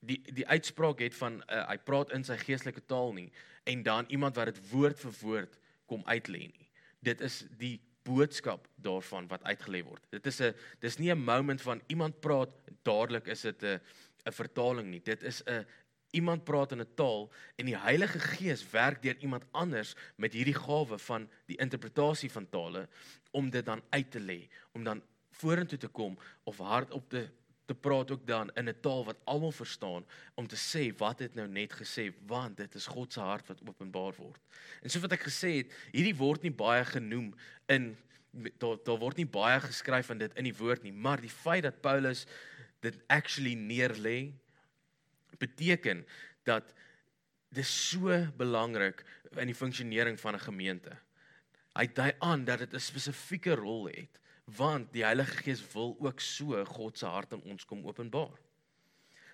die 0.00 0.20
die 0.33 0.46
uitspraak 0.46 1.00
het 1.00 1.14
van 1.14 1.42
uh, 1.48 1.66
hy 1.68 1.79
praat 1.79 2.12
in 2.12 2.24
sy 2.24 2.37
geestelike 2.37 2.85
taal 2.87 3.12
nie 3.12 3.33
en 3.64 3.83
dan 3.83 4.05
iemand 4.09 4.37
wat 4.37 4.53
dit 4.53 4.70
woord 4.70 5.00
vir 5.00 5.14
woord 5.20 5.59
kom 5.87 6.03
uitlê 6.05 6.46
nie. 6.53 6.68
Dit 7.00 7.20
is 7.20 7.44
die 7.59 7.81
boodskap 8.05 8.68
daarvan 8.77 9.29
wat 9.29 9.44
uitgelê 9.48 9.81
word. 9.85 10.03
Dit 10.11 10.27
is 10.27 10.40
'n 10.40 10.55
dis 10.81 10.98
nie 10.98 11.11
'n 11.11 11.24
moment 11.24 11.62
van 11.62 11.81
iemand 11.88 12.20
praat 12.20 12.50
dadelik 12.83 13.27
is 13.27 13.42
dit 13.42 13.62
'n 13.62 13.81
'n 14.27 14.33
vertaling 14.33 14.88
nie. 14.90 15.00
Dit 15.00 15.22
is 15.22 15.42
'n 15.46 15.66
iemand 16.14 16.44
praat 16.44 16.72
in 16.72 16.81
'n 16.81 16.94
taal 16.94 17.31
en 17.57 17.66
die 17.66 17.77
Heilige 17.77 18.18
Gees 18.18 18.62
werk 18.70 19.03
deur 19.03 19.16
iemand 19.18 19.44
anders 19.50 19.94
met 20.16 20.33
hierdie 20.33 20.55
gawe 20.55 20.98
van 20.98 21.29
die 21.46 21.57
interpretasie 21.57 22.31
van 22.31 22.48
tale 22.48 22.88
om 23.31 23.50
dit 23.50 23.66
dan 23.66 23.83
uit 23.90 24.11
te 24.11 24.20
lê, 24.20 24.48
om 24.72 24.85
dan 24.85 25.03
vorentoe 25.31 25.79
te 25.79 25.88
kom 25.88 26.18
of 26.44 26.59
hardop 26.59 27.09
te 27.09 27.29
te 27.64 27.74
praat 27.74 28.11
ook 28.11 28.27
dan 28.27 28.50
in 28.55 28.68
'n 28.68 28.81
taal 28.81 29.05
wat 29.05 29.16
almal 29.24 29.53
verstaan 29.53 30.05
om 30.35 30.46
te 30.46 30.57
sê 30.57 30.96
wat 30.96 31.18
het 31.18 31.35
nou 31.35 31.48
net 31.48 31.72
gesê 31.72 32.12
want 32.27 32.57
dit 32.57 32.74
is 32.74 32.87
God 32.87 33.12
se 33.12 33.20
hart 33.20 33.48
wat 33.48 33.61
openbaar 33.68 34.14
word. 34.16 34.40
En 34.83 34.90
soos 34.90 35.03
wat 35.03 35.12
ek 35.12 35.22
gesê 35.22 35.57
het, 35.57 35.72
hierdie 35.92 36.16
word 36.16 36.42
nie 36.42 36.53
baie 36.53 36.85
genoem 36.85 37.35
in 37.66 37.96
daar 38.59 38.77
daar 38.85 38.98
word 38.98 39.16
nie 39.16 39.27
baie 39.27 39.61
geskryf 39.61 40.07
van 40.07 40.18
dit 40.18 40.35
in 40.35 40.44
die 40.44 40.57
woord 40.57 40.83
nie, 40.83 40.92
maar 40.92 41.20
die 41.20 41.31
feit 41.31 41.62
dat 41.62 41.81
Paulus 41.81 42.27
dit 42.81 42.98
actually 43.07 43.55
neerlê 43.55 44.33
beteken 45.38 46.07
dat 46.42 46.75
dit 47.49 47.66
so 47.66 48.27
belangrik 48.37 49.05
in 49.37 49.47
die 49.47 49.55
funksionering 49.55 50.20
van 50.20 50.35
'n 50.35 50.47
gemeente. 50.47 50.97
Hy 51.75 51.87
dui 51.87 52.12
aan 52.18 52.44
dat 52.44 52.59
dit 52.59 52.75
'n 52.75 52.81
spesifieke 52.81 53.55
rol 53.55 53.87
het 53.87 54.20
want 54.44 54.92
die 54.92 55.05
Heilige 55.05 55.37
Gees 55.37 55.62
wil 55.73 55.97
ook 56.01 56.20
so 56.20 56.64
God 56.64 56.99
se 56.99 57.07
hart 57.07 57.33
aan 57.33 57.42
ons 57.42 57.64
kom 57.64 57.87
openbaar. 57.87 58.37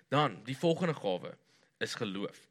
Dan, 0.07 0.43
die 0.43 0.57
volgende 0.57 0.93
gawe 0.93 1.37
is 1.77 1.95
geloof. 1.95 2.47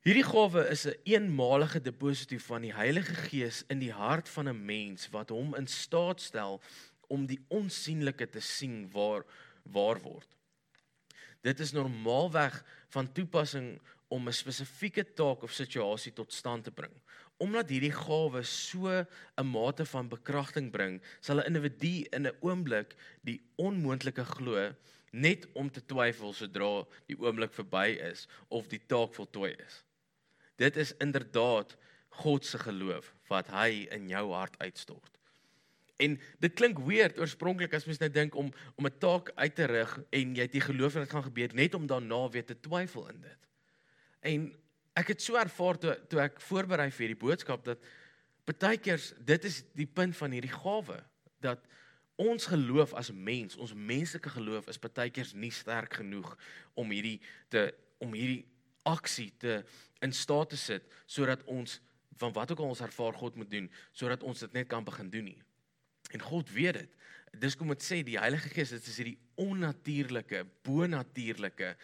Hierdie 0.00 0.24
gawe 0.24 0.64
is 0.70 0.86
'n 0.86 0.88
een 0.88 1.00
eenmalige 1.04 1.80
deposito 1.80 2.38
van 2.38 2.62
die 2.62 2.74
Heilige 2.74 3.14
Gees 3.14 3.64
in 3.68 3.78
die 3.78 3.92
hart 3.92 4.28
van 4.28 4.48
'n 4.48 4.64
mens 4.64 5.08
wat 5.10 5.28
hom 5.28 5.54
in 5.54 5.66
staat 5.66 6.20
stel 6.20 6.62
om 7.08 7.26
die 7.26 7.44
onsigbare 7.48 8.28
te 8.28 8.40
sien 8.40 8.90
waar 8.90 9.24
waar 9.62 10.00
word. 10.00 10.28
Dit 11.40 11.60
is 11.60 11.72
normaalweg 11.72 12.64
van 12.92 13.12
toepassing 13.12 13.80
om 14.08 14.28
'n 14.28 14.32
spesifieke 14.32 15.04
taak 15.14 15.42
of 15.42 15.52
situasie 15.52 16.12
tot 16.12 16.32
stand 16.32 16.64
te 16.64 16.70
bring. 16.70 16.92
Omdat 17.36 17.68
hierdie 17.68 17.94
gawe 17.94 18.42
so 18.42 19.06
'n 19.36 19.46
mate 19.46 19.86
van 19.86 20.08
bekragting 20.08 20.70
bring, 20.70 21.00
sal 21.20 21.40
'n 21.40 21.46
individu 21.46 22.06
in 22.10 22.26
'n 22.26 22.36
oomblik 22.40 22.96
die 23.22 23.40
onmoontlike 23.56 24.24
glo 24.24 24.74
net 25.12 25.46
om 25.52 25.70
te 25.70 25.82
twyfel 25.86 26.32
sodra 26.32 26.86
die 27.06 27.18
oomblik 27.18 27.52
verby 27.52 27.98
is 28.10 28.26
of 28.48 28.68
die 28.68 28.82
taak 28.86 29.14
voltooi 29.14 29.54
is. 29.66 29.84
Dit 30.56 30.76
is 30.76 30.94
inderdaad 30.98 31.76
God 32.08 32.46
se 32.46 32.58
geloof 32.58 33.14
wat 33.28 33.48
hy 33.48 33.86
in 33.90 34.08
jou 34.08 34.32
hart 34.32 34.58
uitstort. 34.58 35.19
En 36.00 36.16
dit 36.40 36.56
klink 36.56 36.80
weird 36.86 37.18
oorspronklik 37.20 37.74
as 37.76 37.86
mens 37.88 38.00
nou 38.00 38.10
dink 38.12 38.34
om 38.38 38.48
om 38.76 38.86
'n 38.86 38.98
taak 38.98 39.32
uit 39.34 39.54
te 39.54 39.66
rig 39.68 39.92
en 40.10 40.34
jy 40.34 40.42
het 40.42 40.52
die 40.52 40.64
geloof 40.64 40.92
dat 40.92 41.02
dit 41.02 41.12
gaan 41.12 41.28
gebeur 41.28 41.54
net 41.54 41.74
om 41.74 41.86
daarna 41.86 42.28
weer 42.28 42.44
te 42.44 42.60
twyfel 42.60 43.08
in 43.08 43.20
dit. 43.20 43.40
En 44.20 44.52
ek 44.94 45.08
het 45.14 45.22
so 45.22 45.36
ervaar 45.36 45.78
toe 45.78 45.96
toe 46.08 46.20
ek 46.20 46.40
voorberei 46.40 46.90
vir 46.90 47.06
hierdie 47.06 47.24
boodskap 47.26 47.64
dat 47.64 47.78
baie 48.50 48.78
keer 48.78 49.00
dit 49.18 49.44
is 49.44 49.62
die 49.78 49.86
punt 49.86 50.16
van 50.16 50.30
hierdie 50.34 50.52
gawe 50.52 50.98
dat 51.40 51.66
ons 52.20 52.46
geloof 52.46 52.92
as 52.98 53.12
mens, 53.12 53.56
ons 53.56 53.74
menslike 53.74 54.28
geloof 54.28 54.66
is 54.68 54.80
baie 54.80 55.10
keer 55.10 55.30
nie 55.34 55.52
sterk 55.54 56.00
genoeg 56.00 56.36
om 56.74 56.90
hierdie 56.90 57.20
te 57.48 57.70
om 58.00 58.12
hierdie 58.16 58.46
aksie 58.88 59.30
te 59.38 59.60
in 60.00 60.12
staat 60.12 60.50
te 60.50 60.56
sit 60.56 60.88
sodat 61.06 61.44
ons 61.44 61.80
van 62.20 62.32
wat 62.32 62.50
ook 62.52 62.58
al 62.58 62.72
ons 62.74 62.80
ervaar 62.84 63.16
God 63.16 63.36
moet 63.36 63.50
doen 63.50 63.70
sodat 63.92 64.22
ons 64.22 64.40
dit 64.40 64.52
net 64.52 64.68
kan 64.68 64.84
begin 64.84 65.10
doen 65.12 65.24
nie. 65.32 65.40
En 66.14 66.22
God 66.22 66.50
weet 66.54 66.80
dit. 66.80 66.96
Dis 67.40 67.54
kom 67.56 67.70
dit 67.70 67.84
sê 67.84 68.00
die 68.06 68.18
Heilige 68.18 68.50
Gees 68.50 68.72
dit 68.74 68.86
is 68.90 68.98
hierdie 68.98 69.18
onnatuurlike, 69.38 70.42
bonatuurlike 70.66 71.74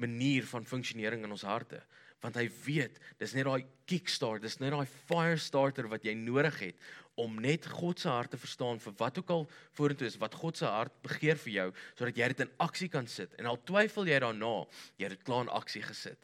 manier 0.00 0.44
van 0.48 0.66
funksionering 0.68 1.24
in 1.24 1.32
ons 1.32 1.46
harte. 1.48 1.80
Want 2.20 2.36
hy 2.36 2.46
weet 2.66 2.98
dis 3.20 3.32
net 3.36 3.48
daai 3.48 3.64
kickstart 3.88 4.44
dis 4.44 4.58
net 4.60 4.74
daai 4.74 4.88
fire 5.08 5.38
starter 5.40 5.88
wat 5.88 6.04
jy 6.04 6.12
nodig 6.18 6.58
het 6.60 6.90
om 7.20 7.38
net 7.40 7.66
God 7.68 8.00
se 8.00 8.08
hart 8.12 8.32
te 8.32 8.40
verstaan 8.40 8.80
vir 8.80 8.94
wat 9.00 9.18
ook 9.20 9.32
al 9.32 9.46
vorentoe 9.76 10.08
is 10.08 10.18
wat 10.20 10.36
God 10.40 10.60
se 10.60 10.68
hart 10.68 10.94
begeer 11.04 11.40
vir 11.40 11.54
jou 11.54 11.66
sodat 11.94 12.20
jy 12.20 12.30
dit 12.34 12.44
in 12.44 12.52
aksie 12.60 12.90
kan 12.92 13.08
sit. 13.08 13.32
En 13.40 13.48
al 13.48 13.60
twyfel 13.64 14.08
jy 14.08 14.20
daarna 14.20 14.54
jy 15.00 15.08
het 15.08 15.16
dit 15.16 15.24
klaar 15.24 15.48
in 15.48 15.54
aksie 15.56 15.84
gesit. 15.84 16.20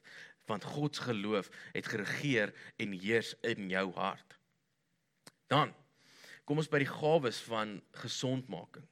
Want 0.46 0.68
God 0.76 0.96
se 0.96 1.08
geloof 1.08 1.48
het 1.72 1.88
geregeer 1.90 2.52
en 2.76 2.92
heers 2.92 3.32
in 3.48 3.70
jou 3.72 3.88
hart. 3.96 4.36
Dan 5.48 5.72
kom 6.46 6.62
ons 6.62 6.70
by 6.70 6.78
die 6.78 6.90
gawes 6.90 7.40
van 7.50 7.80
gesondmaking. 8.02 8.86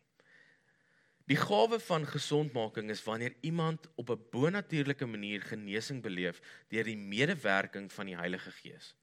Die 1.24 1.38
gawe 1.40 1.78
van 1.80 2.04
gesondmaking 2.04 2.90
is 2.92 3.00
wanneer 3.06 3.32
iemand 3.40 3.86
op 3.96 4.10
'n 4.10 4.26
bonatuurlike 4.30 5.06
manier 5.06 5.40
genesing 5.40 6.02
beleef 6.02 6.42
deur 6.68 6.84
die 6.84 6.98
medewerking 6.98 7.92
van 7.92 8.06
die 8.06 8.16
Heilige 8.16 8.50
Gees 8.50 8.94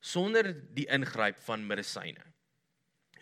sonder 0.00 0.54
die 0.74 0.86
ingryp 0.88 1.40
van 1.44 1.66
medisyne. 1.66 2.24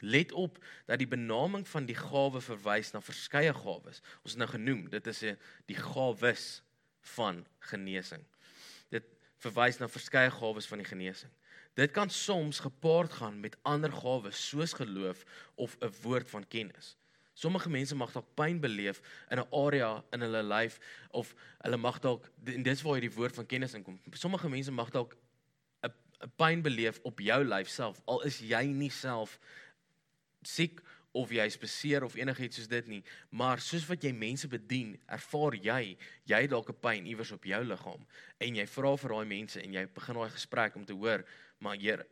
Let 0.01 0.33
op 0.33 0.59
dat 0.87 0.99
die 0.99 1.11
benaming 1.11 1.67
van 1.69 1.87
die 1.89 1.97
gawe 1.99 2.41
verwys 2.41 2.93
na 2.95 3.01
verskeie 3.03 3.55
gawes. 3.55 3.99
Ons 4.23 4.37
het 4.37 4.39
nou 4.39 4.51
genoem, 4.51 4.89
dit 4.91 5.07
is 5.07 5.23
'n 5.23 5.39
die 5.67 5.77
gawes 5.77 6.63
van 7.17 7.47
genesing. 7.59 8.25
Dit 8.91 9.05
verwys 9.39 9.79
na 9.79 9.89
verskeie 9.89 10.31
gawes 10.31 10.67
van 10.67 10.79
die 10.79 10.87
genesing. 10.87 11.31
Dit 11.79 11.91
kan 11.91 12.11
soms 12.11 12.59
gepaard 12.59 13.13
gaan 13.13 13.41
met 13.41 13.57
ander 13.63 13.93
gawes 13.93 14.49
soos 14.49 14.73
geloof 14.73 15.23
of 15.55 15.77
'n 15.79 15.93
woord 16.03 16.31
van 16.31 16.49
kennis. 16.49 16.97
Sommige 17.33 17.71
mense 17.71 17.95
mag 17.95 18.13
dalk 18.13 18.35
pyn 18.35 18.61
beleef 18.61 19.01
in 19.31 19.39
'n 19.39 19.47
area 19.51 20.05
in 20.11 20.21
hulle 20.21 20.43
lyf 20.43 20.79
of 21.11 21.35
hulle 21.59 21.77
mag 21.77 21.99
dalk 21.99 22.31
en 22.45 22.63
dis 22.63 22.83
waar 22.83 22.95
hierdie 22.95 23.17
woord 23.17 23.35
van 23.35 23.47
kennis 23.47 23.75
inkom. 23.75 24.01
Sommige 24.11 24.49
mense 24.49 24.71
mag 24.73 24.91
dalk 24.91 25.17
'n 25.83 25.93
'n 26.25 26.33
pyn 26.37 26.63
beleef 26.63 26.99
op 27.03 27.21
jou 27.21 27.45
lyf 27.45 27.69
self 27.69 28.01
al 28.05 28.23
is 28.23 28.39
jy 28.39 28.65
nie 28.65 28.91
self 28.91 29.39
siek 30.43 30.83
of 31.13 31.31
jy 31.31 31.45
is 31.47 31.59
beseer 31.59 32.05
of 32.05 32.15
enigiets 32.15 32.57
soos 32.57 32.69
dit 32.69 32.87
nie, 32.87 33.05
maar 33.31 33.61
soos 33.61 33.87
wat 33.87 34.03
jy 34.03 34.13
mense 34.13 34.49
bedien, 34.49 34.99
ervaar 35.07 35.55
jy 35.55 35.97
jy 36.25 36.47
dalk 36.47 36.71
'n 36.71 36.81
pyn 36.81 37.07
iewers 37.07 37.33
op 37.33 37.45
jou 37.45 37.65
liggaam 37.65 38.07
en 38.39 38.55
jy 38.55 38.67
vra 38.67 38.97
vir 38.97 39.11
daai 39.11 39.25
mense 39.25 39.63
en 39.63 39.73
jy 39.73 39.87
begin 39.87 40.15
daai 40.15 40.31
gesprek 40.31 40.77
om 40.77 40.85
te 40.85 40.93
hoor 40.93 41.25
maar 41.65 41.77
Here 41.77 42.07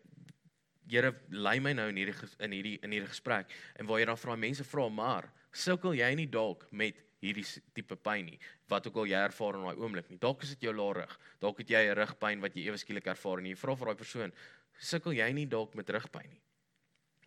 Here 0.87 1.11
lei 1.31 1.59
my 1.59 1.73
nou 1.75 1.89
in 1.91 1.97
hierdie 1.99 2.29
in 2.47 2.53
hierdie 2.55 2.77
in 2.87 2.93
hierdie 2.95 3.11
gesprek. 3.11 3.51
En 3.75 3.89
waar 3.89 3.99
jy 3.99 4.07
dan 4.07 4.21
vra 4.23 4.37
mense 4.39 4.65
vra 4.65 4.85
maar 4.89 5.33
sukkel 5.51 5.97
jy 5.99 6.13
nie 6.15 6.29
dalk 6.31 6.63
met 6.71 7.01
hierdie 7.25 7.45
tipe 7.75 7.97
pyn 7.99 8.29
nie? 8.29 8.39
Wat 8.71 8.87
ook 8.87 9.01
al 9.03 9.11
jy 9.11 9.19
ervaar 9.19 9.59
in 9.59 9.67
daai 9.67 9.81
oomblik 9.83 10.13
nie. 10.13 10.21
Dalk 10.23 10.45
is 10.47 10.55
dit 10.55 10.69
jou 10.69 10.75
larig 10.77 11.17
dalk 11.43 11.59
het 11.59 11.73
jy 11.75 11.83
'n 11.89 11.99
rugpyn 11.99 12.41
wat 12.41 12.55
jy 12.55 12.69
ewe 12.69 12.79
skielik 12.79 13.07
ervaar 13.07 13.39
en 13.39 13.51
jy 13.51 13.57
vra 13.57 13.75
vir 13.75 13.87
daai 13.87 13.99
persoon 13.99 14.33
sukkel 14.79 15.13
jy 15.13 15.33
nie 15.33 15.47
dalk 15.47 15.75
met 15.75 15.91
rugpyn 15.91 16.31
nie? 16.31 16.43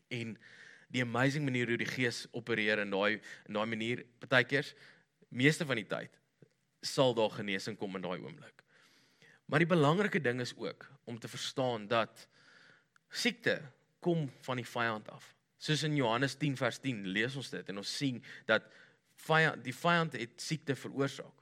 En 0.10 0.38
die 0.90 1.02
amazing 1.02 1.44
manier 1.44 1.68
hoe 1.68 1.78
die 1.78 1.86
gees 1.86 2.28
opereer 2.32 2.80
in 2.80 2.90
daai 2.92 3.20
in 3.48 3.54
daai 3.54 3.66
manier 3.66 4.06
partykeers 4.20 4.74
meeste 5.30 5.66
van 5.66 5.76
die 5.76 5.90
tyd 5.90 6.16
sal 6.82 7.14
daar 7.14 7.30
genesing 7.30 7.78
kom 7.78 7.96
in 7.96 8.02
daai 8.02 8.20
oomblik 8.20 8.64
Maar 9.50 9.64
die 9.64 9.70
belangrike 9.70 10.22
ding 10.22 10.42
is 10.44 10.54
ook 10.58 10.86
om 11.10 11.20
te 11.20 11.28
verstaan 11.28 11.88
dat 11.90 12.28
siekte 13.10 13.62
kom 14.00 14.30
van 14.46 14.62
die 14.62 14.68
vyand 14.68 15.10
af. 15.10 15.34
Soos 15.58 15.84
in 15.84 15.98
Johannes 15.98 16.38
10 16.38 16.56
vers 16.58 16.78
10 16.80 17.02
lees 17.10 17.36
ons 17.36 17.50
dit 17.50 17.72
en 17.72 17.82
ons 17.82 17.96
sien 17.98 18.22
dat 18.48 18.70
vyand 19.26 19.64
die 19.66 19.76
vyand 19.76 20.16
het 20.20 20.38
siekte 20.42 20.76
veroorsaak. 20.78 21.34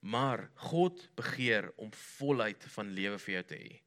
Maar 0.00 0.48
God 0.72 1.00
begeer 1.14 1.70
om 1.76 1.92
volheid 2.18 2.64
van 2.74 2.92
lewe 2.96 3.18
vir 3.22 3.34
jou 3.34 3.44
te 3.52 3.60
hê. 3.60 3.80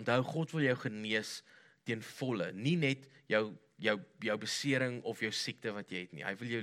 Onthou 0.00 0.20
God 0.26 0.54
wil 0.56 0.66
jou 0.66 0.76
genees 0.88 1.40
teen 1.86 2.02
volle, 2.18 2.50
nie 2.52 2.76
net 2.80 3.06
jou 3.30 3.52
jou 3.82 3.96
jou 4.22 4.36
besering 4.38 5.00
of 5.08 5.20
jou 5.24 5.30
siekte 5.34 5.72
wat 5.74 5.90
jy 5.90 6.04
het 6.04 6.12
nie. 6.14 6.22
Hy 6.22 6.34
wil 6.38 6.50
jou 6.52 6.62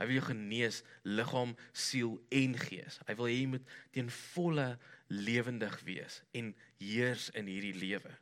hy 0.00 0.06
wil 0.08 0.16
jou 0.18 0.24
genees 0.30 0.80
liggaam, 1.06 1.54
siel 1.72 2.16
en 2.34 2.56
gees. 2.58 2.98
Hy 3.06 3.14
wil 3.18 3.30
hê 3.30 3.36
jy 3.36 3.50
moet 3.54 3.74
teen 3.94 4.10
volle 4.34 4.72
lewendig 5.06 5.80
wees 5.84 6.22
en 6.32 6.54
heers 6.78 7.30
in 7.30 7.46
hierdie 7.46 7.74
lewe. 7.74 8.12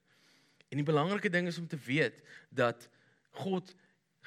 En 0.69 0.81
die 0.81 0.87
belangrike 0.87 1.31
ding 1.31 1.47
is 1.47 1.59
om 1.59 1.69
te 1.69 1.79
weet 1.87 2.23
dat 2.51 2.89
God 3.31 3.75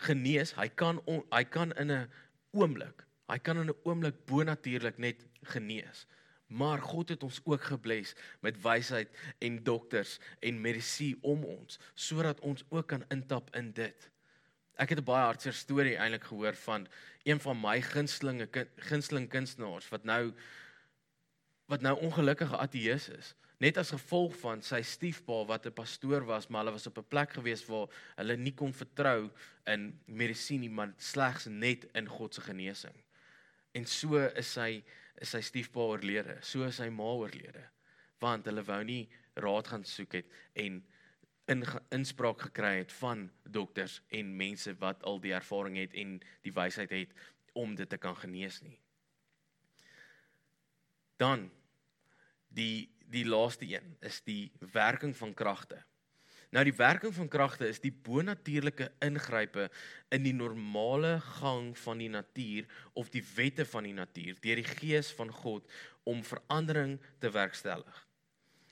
genees, 0.07 0.53
hy 0.57 0.67
kan 0.69 1.01
on, 1.05 1.23
hy 1.33 1.43
kan 1.43 1.73
in 1.75 1.91
'n 1.91 2.09
oomblik, 2.51 3.05
hy 3.27 3.37
kan 3.37 3.57
in 3.57 3.69
'n 3.69 3.79
oomblik 3.83 4.25
bonatuurlik 4.25 4.97
net 4.97 5.25
genees. 5.43 6.05
Maar 6.47 6.81
God 6.81 7.09
het 7.09 7.23
ons 7.23 7.41
ook 7.43 7.61
gebless 7.61 8.15
met 8.39 8.61
wysheid 8.61 9.09
en 9.39 9.63
dokters 9.63 10.19
en 10.39 10.61
medisyne 10.61 11.17
om 11.21 11.43
ons 11.43 11.79
sodat 11.93 12.39
ons 12.39 12.63
ook 12.69 12.87
kan 12.87 13.03
intap 13.09 13.55
in 13.55 13.71
dit. 13.71 14.09
Ek 14.77 14.89
het 14.89 14.99
'n 14.99 15.03
baie 15.03 15.25
hartseer 15.25 15.53
storie 15.53 15.97
eintlik 15.97 16.23
gehoor 16.23 16.55
van 16.55 16.87
een 17.23 17.39
van 17.39 17.59
my 17.59 17.81
gunstelinge 17.81 18.67
gunsteling 18.75 19.29
kunstenaars 19.29 19.89
wat 19.89 20.03
nou 20.03 20.33
wat 21.67 21.83
nou 21.83 21.93
ongelukkige 21.99 22.57
ateïs 22.57 23.09
is. 23.11 23.33
Net 23.59 23.77
as 23.81 23.91
gevolg 23.91 24.35
van 24.37 24.61
sy 24.61 24.83
stiefpa 24.85 25.41
wat 25.49 25.65
'n 25.65 25.73
pastoor 25.73 26.25
was 26.25 26.47
maar 26.47 26.63
hulle 26.63 26.77
was 26.77 26.87
op 26.87 26.97
'n 26.97 27.07
plek 27.09 27.33
gewees 27.33 27.65
waar 27.65 27.87
hulle 28.15 28.37
nie 28.37 28.53
kon 28.53 28.73
vertrou 28.73 29.31
in 29.65 29.99
medisyne 30.05 30.69
maar 30.69 30.93
slegs 30.97 31.45
net 31.45 31.87
in 31.93 32.07
God 32.07 32.33
se 32.33 32.41
genesing. 32.41 32.95
En 33.73 33.85
so 33.85 34.17
is 34.17 34.53
sy 34.53 34.83
is 35.21 35.29
sy 35.29 35.41
stiefpa 35.41 35.79
oorlede. 35.79 36.37
So 36.41 36.63
is 36.63 36.75
sy 36.75 36.89
ma 36.89 37.03
oorlede. 37.03 37.69
Want 38.19 38.45
hulle 38.45 38.63
wou 38.63 38.83
nie 38.83 39.09
raad 39.33 39.67
gaan 39.67 39.83
soek 39.83 40.13
het 40.13 40.25
en 40.53 40.85
in 41.47 41.63
inspraak 41.89 42.41
gekry 42.41 42.77
het 42.77 42.91
van 42.91 43.29
dokters 43.43 44.01
en 44.07 44.35
mense 44.35 44.73
wat 44.79 45.03
al 45.03 45.19
die 45.19 45.33
ervaring 45.33 45.77
het 45.77 45.93
en 45.93 46.19
die 46.43 46.53
wysheid 46.53 46.89
het 46.89 47.13
om 47.53 47.75
dit 47.75 47.89
te 47.89 47.97
kan 47.97 48.15
genees 48.15 48.61
nie. 48.61 48.79
Dan 51.17 51.49
die 52.57 52.89
die 53.07 53.23
laaste 53.23 53.63
een 53.63 53.93
is 54.03 54.19
die 54.27 54.51
werking 54.73 55.13
van 55.15 55.31
kragte. 55.33 55.77
Nou 56.51 56.63
die 56.63 56.75
werking 56.75 57.13
van 57.15 57.27
kragte 57.31 57.67
is 57.67 57.79
die 57.83 57.91
bonatuurlike 57.91 58.89
ingrype 59.03 59.69
in 60.15 60.23
die 60.23 60.35
normale 60.35 61.17
gang 61.39 61.73
van 61.79 62.03
die 62.03 62.09
natuur 62.11 62.67
of 62.99 63.11
die 63.11 63.23
wette 63.35 63.65
van 63.67 63.87
die 63.87 63.95
natuur 63.95 64.35
deur 64.43 64.59
die 64.59 64.67
gees 64.67 65.11
van 65.15 65.31
God 65.31 65.67
om 66.07 66.23
verandering 66.23 66.97
te 67.19 67.31
werkstellig. 67.31 68.03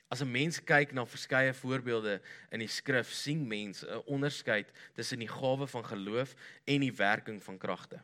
As 0.08 0.22
'n 0.22 0.30
mens 0.30 0.60
kyk 0.60 0.92
na 0.92 1.04
verskeie 1.04 1.52
voorbeelde 1.52 2.20
in 2.50 2.60
die 2.60 2.68
skrif, 2.68 3.12
sien 3.12 3.46
mense 3.48 3.86
'n 3.88 4.02
onderskeid 4.06 4.72
tussen 4.94 5.18
die 5.18 5.28
gawe 5.28 5.66
van 5.66 5.84
geloof 5.84 6.34
en 6.64 6.80
die 6.80 6.92
werking 6.92 7.42
van 7.42 7.58
kragte. 7.58 8.02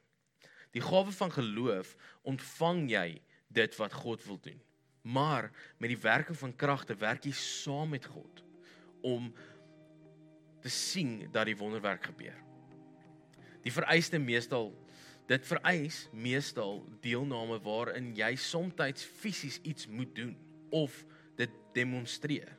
Die 0.72 0.82
gawe 0.82 1.12
van 1.12 1.32
geloof 1.32 1.96
ontvang 2.22 2.90
jy 2.90 3.22
dit 3.48 3.76
wat 3.76 3.92
God 3.92 4.24
wil 4.24 4.40
doen. 4.40 4.60
Maar 5.02 5.50
met 5.78 5.90
die 5.90 5.98
werking 5.98 6.38
van 6.38 6.56
kragte 6.56 6.94
werk 6.94 7.24
jy 7.26 7.34
saam 7.34 7.90
met 7.90 8.06
God 8.06 8.44
om 9.02 9.32
te 10.62 10.70
sien 10.70 11.28
dat 11.34 11.48
die 11.50 11.58
wonderwerk 11.58 12.04
gebeur. 12.06 12.38
Die 13.62 13.72
vereiste 13.72 14.18
meestal 14.18 14.70
dit 15.30 15.46
vereis 15.46 16.08
meestal 16.12 16.82
deelname 17.00 17.60
waarin 17.62 18.10
jy 18.18 18.34
soms 18.36 18.74
fisies 19.22 19.60
iets 19.62 19.86
moet 19.86 20.14
doen 20.14 20.36
of 20.70 21.04
dit 21.38 21.50
demonstreer. 21.72 22.50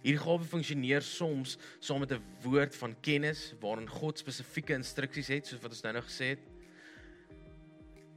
Hierdie 0.00 0.20
gawe 0.20 0.44
funksioneer 0.44 1.02
soms 1.04 1.58
saam 1.78 2.00
met 2.00 2.12
'n 2.12 2.22
woord 2.42 2.76
van 2.76 2.94
kennis 3.00 3.54
waarin 3.60 3.88
God 3.88 4.18
spesifieke 4.18 4.72
instruksies 4.72 5.28
het 5.28 5.46
soos 5.46 5.60
wat 5.60 5.70
ons 5.70 5.82
nou 5.82 5.92
nou 5.92 6.04
gesê 6.04 6.26
het. 6.36 6.40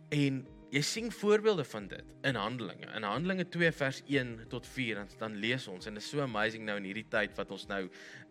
En 0.10 0.46
jy 0.74 0.82
sien 0.82 1.12
voorbeelde 1.14 1.64
van 1.70 1.88
dit 1.88 2.14
in 2.26 2.36
Handelinge. 2.36 2.88
In 2.98 3.06
Handelinge 3.06 3.46
2 3.54 3.72
vers 3.78 4.00
1 4.10 4.48
tot 4.50 4.66
4 4.68 4.96
dan 4.96 5.10
dan 5.20 5.36
lees 5.38 5.68
ons 5.70 5.86
en 5.86 5.94
dit 5.94 6.02
is 6.02 6.10
so 6.10 6.24
amazing 6.26 6.66
nou 6.66 6.80
in 6.82 6.88
hierdie 6.90 7.06
tyd 7.14 7.36
wat 7.38 7.52
ons 7.54 7.68
nou 7.70 7.84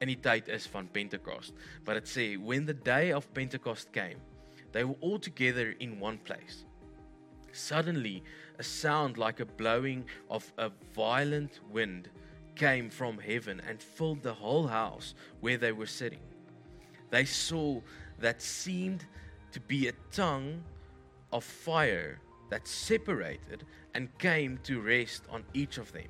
in 0.02 0.10
die 0.10 0.18
tyd 0.18 0.50
is 0.50 0.66
van 0.72 0.88
Pentecost. 0.90 1.54
Wat 1.86 2.00
dit 2.00 2.10
sê, 2.10 2.24
when 2.42 2.66
the 2.66 2.74
day 2.74 3.12
of 3.14 3.28
Pentecost 3.32 3.92
came, 3.94 4.18
they 4.72 4.82
were 4.82 4.98
all 5.00 5.20
together 5.20 5.76
in 5.78 6.00
one 6.00 6.18
place. 6.18 6.64
Suddenly, 7.52 8.24
a 8.58 8.62
sound 8.62 9.18
like 9.18 9.38
a 9.38 9.46
blowing 9.46 10.02
of 10.28 10.52
a 10.58 10.70
violent 10.96 11.60
wind 11.70 12.08
came 12.56 12.90
from 12.90 13.18
heaven 13.18 13.60
and 13.68 13.80
filled 13.80 14.22
the 14.22 14.34
whole 14.34 14.66
house 14.66 15.14
where 15.40 15.58
they 15.58 15.70
were 15.70 15.86
sitting. 15.86 16.26
They 17.10 17.24
saw 17.24 17.80
that 18.18 18.42
seemed 18.42 19.06
to 19.52 19.60
be 19.60 19.86
a 19.86 19.92
tongue 20.10 20.64
of 21.30 21.44
fire 21.44 22.18
that 22.52 22.68
separated 22.68 23.64
and 23.94 24.08
came 24.18 24.58
to 24.62 24.80
rest 24.80 25.22
on 25.30 25.42
each 25.54 25.78
of 25.78 25.90
them. 25.92 26.08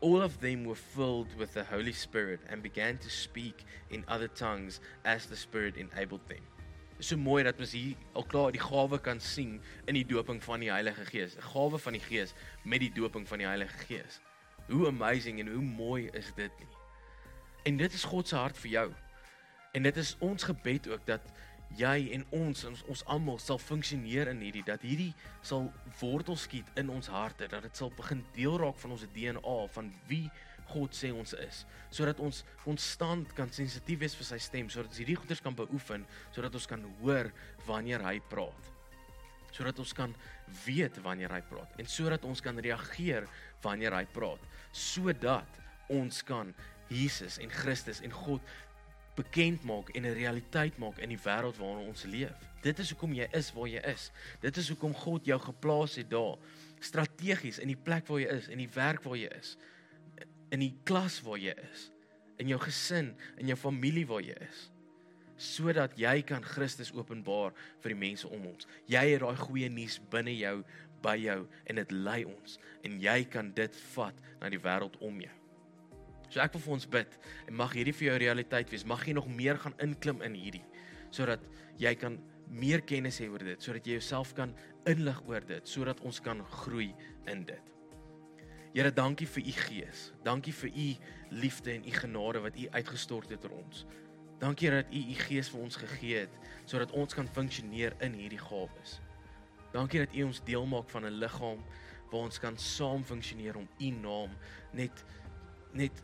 All 0.00 0.20
of 0.20 0.40
them 0.40 0.64
were 0.64 0.74
filled 0.74 1.28
with 1.38 1.54
the 1.54 1.62
Holy 1.62 1.92
Spirit 1.92 2.40
and 2.50 2.64
began 2.64 2.98
to 2.98 3.08
speak 3.08 3.64
in 3.90 4.04
other 4.08 4.26
tongues 4.26 4.80
as 5.04 5.26
the 5.26 5.36
Spirit 5.36 5.76
enabled 5.76 6.26
them. 6.26 6.42
Dit 6.96 7.06
is 7.06 7.06
so 7.06 7.16
mooi 7.16 7.44
dat 7.46 7.58
ons 7.62 7.72
hier 7.74 7.94
al 8.14 8.26
klaar 8.26 8.50
die 8.54 8.62
gawe 8.62 8.98
kan 8.98 9.20
sien 9.22 9.60
in 9.86 9.94
die 9.94 10.04
doping 10.06 10.42
van 10.42 10.62
die 10.62 10.70
Heilige 10.70 11.06
Gees, 11.06 11.36
'n 11.36 11.46
gawe 11.54 11.78
van 11.78 11.92
die 11.92 12.02
Gees 12.02 12.34
met 12.64 12.80
die 12.80 12.90
doping 12.94 13.28
van 13.28 13.38
die 13.38 13.46
Heilige 13.46 13.78
Gees. 13.86 14.20
Hoe 14.66 14.86
amazing 14.86 15.40
en 15.40 15.46
hoe 15.46 15.62
mooi 15.62 16.10
is 16.12 16.34
dit 16.34 16.58
nie? 16.58 16.68
En 17.64 17.76
dit 17.76 17.92
is 17.92 18.04
God 18.04 18.28
se 18.28 18.36
hart 18.36 18.58
vir 18.58 18.70
jou. 18.70 18.92
En 19.72 19.82
dit 19.82 19.96
is 19.96 20.16
ons 20.18 20.42
gebed 20.42 20.88
ook 20.88 21.06
dat 21.06 21.32
jy 21.78 22.12
en 22.16 22.24
ons 22.36 22.64
ons, 22.68 22.84
ons 22.90 23.02
almal 23.14 23.38
sal 23.42 23.60
funksioneer 23.60 24.30
in 24.32 24.40
hierdie 24.44 24.64
dat 24.66 24.82
hierdie 24.84 25.12
sal 25.44 25.68
wortel 26.00 26.38
skiet 26.38 26.68
in 26.80 26.90
ons 26.92 27.10
harte 27.12 27.48
dat 27.50 27.64
dit 27.66 27.78
sal 27.78 27.92
begin 27.96 28.22
deel 28.36 28.58
raak 28.60 28.78
van 28.82 28.96
ons 28.96 29.06
DNA 29.14 29.58
van 29.76 29.92
wie 30.10 30.26
God 30.72 30.96
sê 30.96 31.12
ons 31.12 31.34
is 31.42 31.62
sodat 31.92 32.20
ons 32.24 32.42
konstant 32.64 33.32
kan 33.36 33.50
sensitief 33.52 34.02
wees 34.02 34.16
vir 34.18 34.28
sy 34.28 34.40
stem 34.42 34.70
sodat 34.72 34.92
ons 34.92 35.02
hierdie 35.02 35.18
goeders 35.20 35.42
kan 35.44 35.56
beoefen 35.56 36.06
sodat 36.34 36.54
ons 36.58 36.68
kan 36.70 36.84
hoor 37.00 37.32
wanneer 37.68 38.04
hy 38.06 38.18
praat 38.32 38.70
sodat 39.52 39.78
ons 39.82 39.92
kan 39.96 40.14
weet 40.64 40.98
wanneer 41.04 41.32
hy 41.34 41.42
praat 41.48 41.80
en 41.80 41.88
sodat 41.88 42.24
ons 42.28 42.40
kan 42.44 42.58
reageer 42.64 43.28
wanneer 43.64 43.96
hy 43.96 44.04
praat 44.12 44.44
sodat 44.72 45.60
ons 45.92 46.22
kan 46.24 46.54
Jesus 46.92 47.38
en 47.40 47.52
Christus 47.52 48.02
en 48.04 48.12
God 48.12 48.44
bekend 49.16 49.64
maak 49.64 49.88
en 49.88 50.06
'n 50.06 50.14
realiteit 50.14 50.78
maak 50.78 50.98
in 50.98 51.08
die 51.08 51.22
wêreld 51.24 51.56
waarin 51.56 51.86
ons 51.86 52.04
leef. 52.04 52.32
Dit 52.62 52.78
is 52.78 52.90
hoekom 52.90 53.14
jy 53.14 53.28
is 53.32 53.52
waar 53.52 53.68
jy 53.68 53.80
is. 53.90 54.10
Dit 54.40 54.56
is 54.56 54.68
hoekom 54.68 54.94
God 54.94 55.24
jou 55.24 55.40
geplaas 55.40 55.94
het 55.94 56.10
daar 56.10 56.38
strategies 56.80 57.58
in 57.58 57.68
die 57.68 57.76
plek 57.76 58.06
waar 58.06 58.20
jy 58.20 58.28
is, 58.28 58.48
in 58.48 58.58
die 58.58 58.70
werk 58.74 59.02
waar 59.02 59.16
jy 59.16 59.30
is, 59.38 59.56
in 60.50 60.60
die 60.60 60.74
klas 60.84 61.20
waar 61.22 61.38
jy 61.38 61.54
is, 61.72 61.90
in 62.38 62.48
jou 62.48 62.60
gesin, 62.60 63.14
in 63.36 63.46
jou 63.46 63.56
familie 63.56 64.06
waar 64.06 64.22
jy 64.22 64.36
is, 64.48 64.70
sodat 65.36 65.98
jy 65.98 66.22
kan 66.22 66.42
Christus 66.42 66.92
openbaar 66.92 67.52
vir 67.82 67.94
die 67.94 67.98
mense 67.98 68.28
om 68.28 68.46
ons. 68.46 68.66
Jy 68.86 69.04
het 69.12 69.20
daai 69.20 69.36
goeie 69.36 69.68
nuus 69.68 69.98
binne 70.10 70.34
jou, 70.36 70.62
by 71.02 71.16
jou 71.18 71.42
en 71.66 71.80
dit 71.82 71.92
lei 71.92 72.22
ons 72.24 72.58
en 72.86 72.98
jy 73.02 73.22
kan 73.30 73.50
dit 73.56 73.78
vat 73.94 74.14
na 74.40 74.50
die 74.52 74.62
wêreld 74.62 74.98
om 75.02 75.20
jou. 75.20 75.41
So 76.32 76.40
ek 76.40 76.54
wil 76.56 76.64
vir 76.64 76.74
ons 76.78 76.88
bid 76.88 77.16
en 77.50 77.56
mag 77.60 77.74
hierdie 77.76 77.92
vir 77.92 78.08
jou 78.08 78.20
realiteit 78.22 78.70
wees. 78.72 78.86
Mag 78.88 79.04
jy 79.04 79.12
nog 79.18 79.28
meer 79.28 79.60
gaan 79.60 79.76
inklim 79.84 80.22
in 80.24 80.38
hierdie 80.38 80.64
sodat 81.12 81.42
jy 81.76 81.90
kan 82.00 82.14
meer 82.48 82.80
kennis 82.88 83.18
hê 83.20 83.26
oor 83.28 83.42
dit, 83.44 83.60
sodat 83.60 83.84
jy 83.84 83.98
jouself 83.98 84.30
kan 84.36 84.54
inlig 84.88 85.18
oor 85.28 85.44
dit, 85.44 85.66
sodat 85.68 85.98
ons 86.08 86.20
kan 86.24 86.40
groei 86.62 86.94
in 87.28 87.42
dit. 87.44 87.72
Here, 88.72 88.88
dankie 88.96 89.28
vir 89.28 89.44
u 89.44 89.52
gees. 89.58 90.06
Dankie 90.24 90.54
vir 90.56 90.70
u 90.72 90.86
liefde 91.36 91.74
en 91.74 91.84
u 91.84 91.92
genade 91.92 92.40
wat 92.46 92.56
u 92.56 92.68
uitgestort 92.72 93.34
het 93.34 93.44
oor 93.44 93.58
ons. 93.58 93.84
Dankie 94.40 94.70
dat 94.72 94.88
u 94.88 95.02
u 95.12 95.16
gees 95.20 95.52
vir 95.52 95.60
ons 95.60 95.76
gegee 95.84 96.24
het 96.24 96.38
sodat 96.64 96.94
ons 96.96 97.12
kan 97.14 97.28
funksioneer 97.28 97.98
in 98.00 98.16
hierdie 98.16 98.40
gawes. 98.40 99.02
Dankie 99.76 100.00
dat 100.06 100.16
u 100.16 100.24
ons 100.30 100.40
deel 100.48 100.64
maak 100.66 100.88
van 100.90 101.04
'n 101.04 101.20
liggaam 101.20 101.60
waar 102.10 102.24
ons 102.24 102.38
kan 102.38 102.56
saam 102.56 103.04
funksioneer 103.04 103.56
om 103.56 103.68
u 103.78 103.90
naam 103.90 104.32
net 104.72 105.04
net 105.72 106.02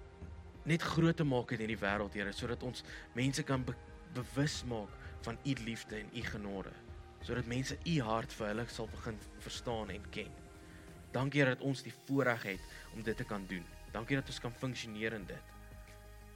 net 0.68 0.84
groot 0.84 1.16
te 1.16 1.24
maak 1.24 1.54
in 1.54 1.62
hierdie 1.64 1.80
wêreld, 1.80 2.14
Here, 2.14 2.32
sodat 2.32 2.62
ons 2.66 2.84
mense 3.16 3.42
kan 3.48 3.64
be 3.64 3.74
bewus 4.16 4.62
maak 4.68 4.92
van 5.26 5.38
u 5.44 5.54
liefde 5.64 5.96
en 5.98 6.10
u 6.14 6.22
genade, 6.24 6.72
sodat 7.24 7.48
mense 7.48 7.76
u 7.84 7.96
hart 8.04 8.32
vir 8.32 8.50
hulle 8.52 8.66
sal 8.72 8.88
begin 8.92 9.18
verstaan 9.44 9.90
en 9.94 10.04
ken. 10.14 10.30
Dankie 11.12 11.44
dat 11.44 11.64
ons 11.64 11.82
die 11.82 11.94
voorreg 12.04 12.42
het 12.42 12.60
om 12.94 13.02
dit 13.02 13.16
te 13.16 13.24
kan 13.24 13.44
doen. 13.48 13.64
Dankie 13.92 14.18
dat 14.18 14.28
ons 14.28 14.40
kan 14.44 14.52
funksioneer 14.52 15.16
in 15.16 15.24
dit. 15.28 15.54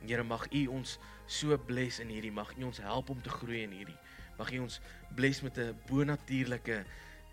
Here 0.03 0.25
mag 0.27 0.49
U 0.51 0.63
ons 0.75 0.97
so 1.31 1.57
bless 1.69 2.01
in 2.03 2.11
hierdie, 2.11 2.33
mag 2.35 2.51
U 2.57 2.65
ons 2.67 2.81
help 2.83 3.13
om 3.13 3.21
te 3.23 3.31
groei 3.31 3.63
in 3.67 3.75
hierdie. 3.77 3.99
Mag 4.39 4.51
U 4.57 4.65
ons 4.65 4.81
bless 5.15 5.43
met 5.45 5.59
'n 5.59 5.77
bonatuurlike 5.87 6.85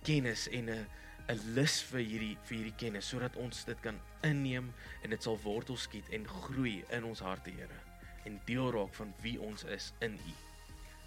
kennis 0.03 0.47
en 0.49 0.69
'n 0.69 0.87
'n 1.29 1.53
lus 1.55 1.81
vir 1.91 2.01
hierdie 2.01 2.35
vir 2.47 2.57
hierdie 2.57 2.77
kennis 2.77 3.09
sodat 3.11 3.35
ons 3.37 3.63
dit 3.65 3.81
kan 3.81 3.97
inneem 4.25 4.71
en 5.03 5.13
dit 5.13 5.23
sal 5.23 5.37
wortel 5.43 5.77
skiet 5.77 6.07
en 6.15 6.25
groei 6.27 6.83
in 6.89 7.03
ons 7.05 7.21
harte, 7.21 7.51
Here, 7.51 7.81
en 8.25 8.39
deel 8.45 8.71
raak 8.73 8.93
van 8.97 9.13
wie 9.21 9.37
ons 9.39 9.63
is 9.63 9.93
in 10.01 10.17
U. 10.17 10.33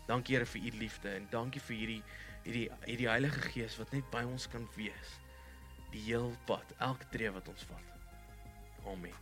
Dankie 0.06 0.36
Here 0.36 0.46
vir 0.46 0.62
U 0.62 0.70
liefde 0.78 1.10
en 1.16 1.26
dankie 1.30 1.60
vir 1.60 1.76
hierdie 1.76 2.02
hierdie 2.44 2.68
hierdie 2.86 3.08
Heilige 3.08 3.42
Gees 3.50 3.78
wat 3.78 3.92
net 3.92 4.06
by 4.10 4.22
ons 4.26 4.46
kan 4.50 4.68
wees 4.76 5.18
die 5.92 6.00
heel 6.06 6.30
pad, 6.48 6.64
elke 6.80 7.04
tree 7.12 7.30
wat 7.30 7.48
ons 7.52 7.66
vat. 7.68 7.88
Amen. 8.88 9.12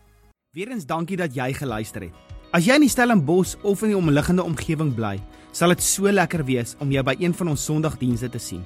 Weerens 0.55 0.87
dankie 0.87 1.19
dat 1.19 1.35
jy 1.35 1.49
geluister 1.55 2.07
het. 2.07 2.37
As 2.55 2.67
jy 2.67 2.77
in 2.79 2.85
die 2.85 2.91
Stellenbosch 2.91 3.57
of 3.67 3.83
in 3.83 3.93
die 3.93 3.99
omliggende 3.99 4.45
omgewing 4.47 4.93
bly, 4.95 5.17
sal 5.53 5.75
dit 5.75 5.83
so 5.83 6.11
lekker 6.11 6.45
wees 6.47 6.77
om 6.83 6.91
jou 6.95 7.03
by 7.07 7.17
een 7.19 7.35
van 7.35 7.53
ons 7.53 7.65
Sondagdienste 7.67 8.31
te 8.31 8.39
sien. 8.43 8.65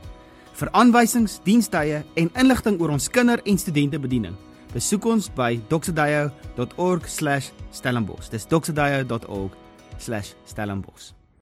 Vir 0.54 0.70
aanwysings, 0.70 1.40
dienstye 1.42 2.04
en 2.14 2.30
inligting 2.38 2.78
oor 2.80 2.90
ons 2.94 3.10
kinder- 3.10 3.42
en 3.44 3.58
studentebediening, 3.58 4.36
besoek 4.72 5.04
ons 5.04 5.30
by 5.34 5.60
doxedayo.org/stellenbosch. 5.68 8.30
Dis 8.30 8.46
doxedayo.org/stellenbosch. 8.46 11.12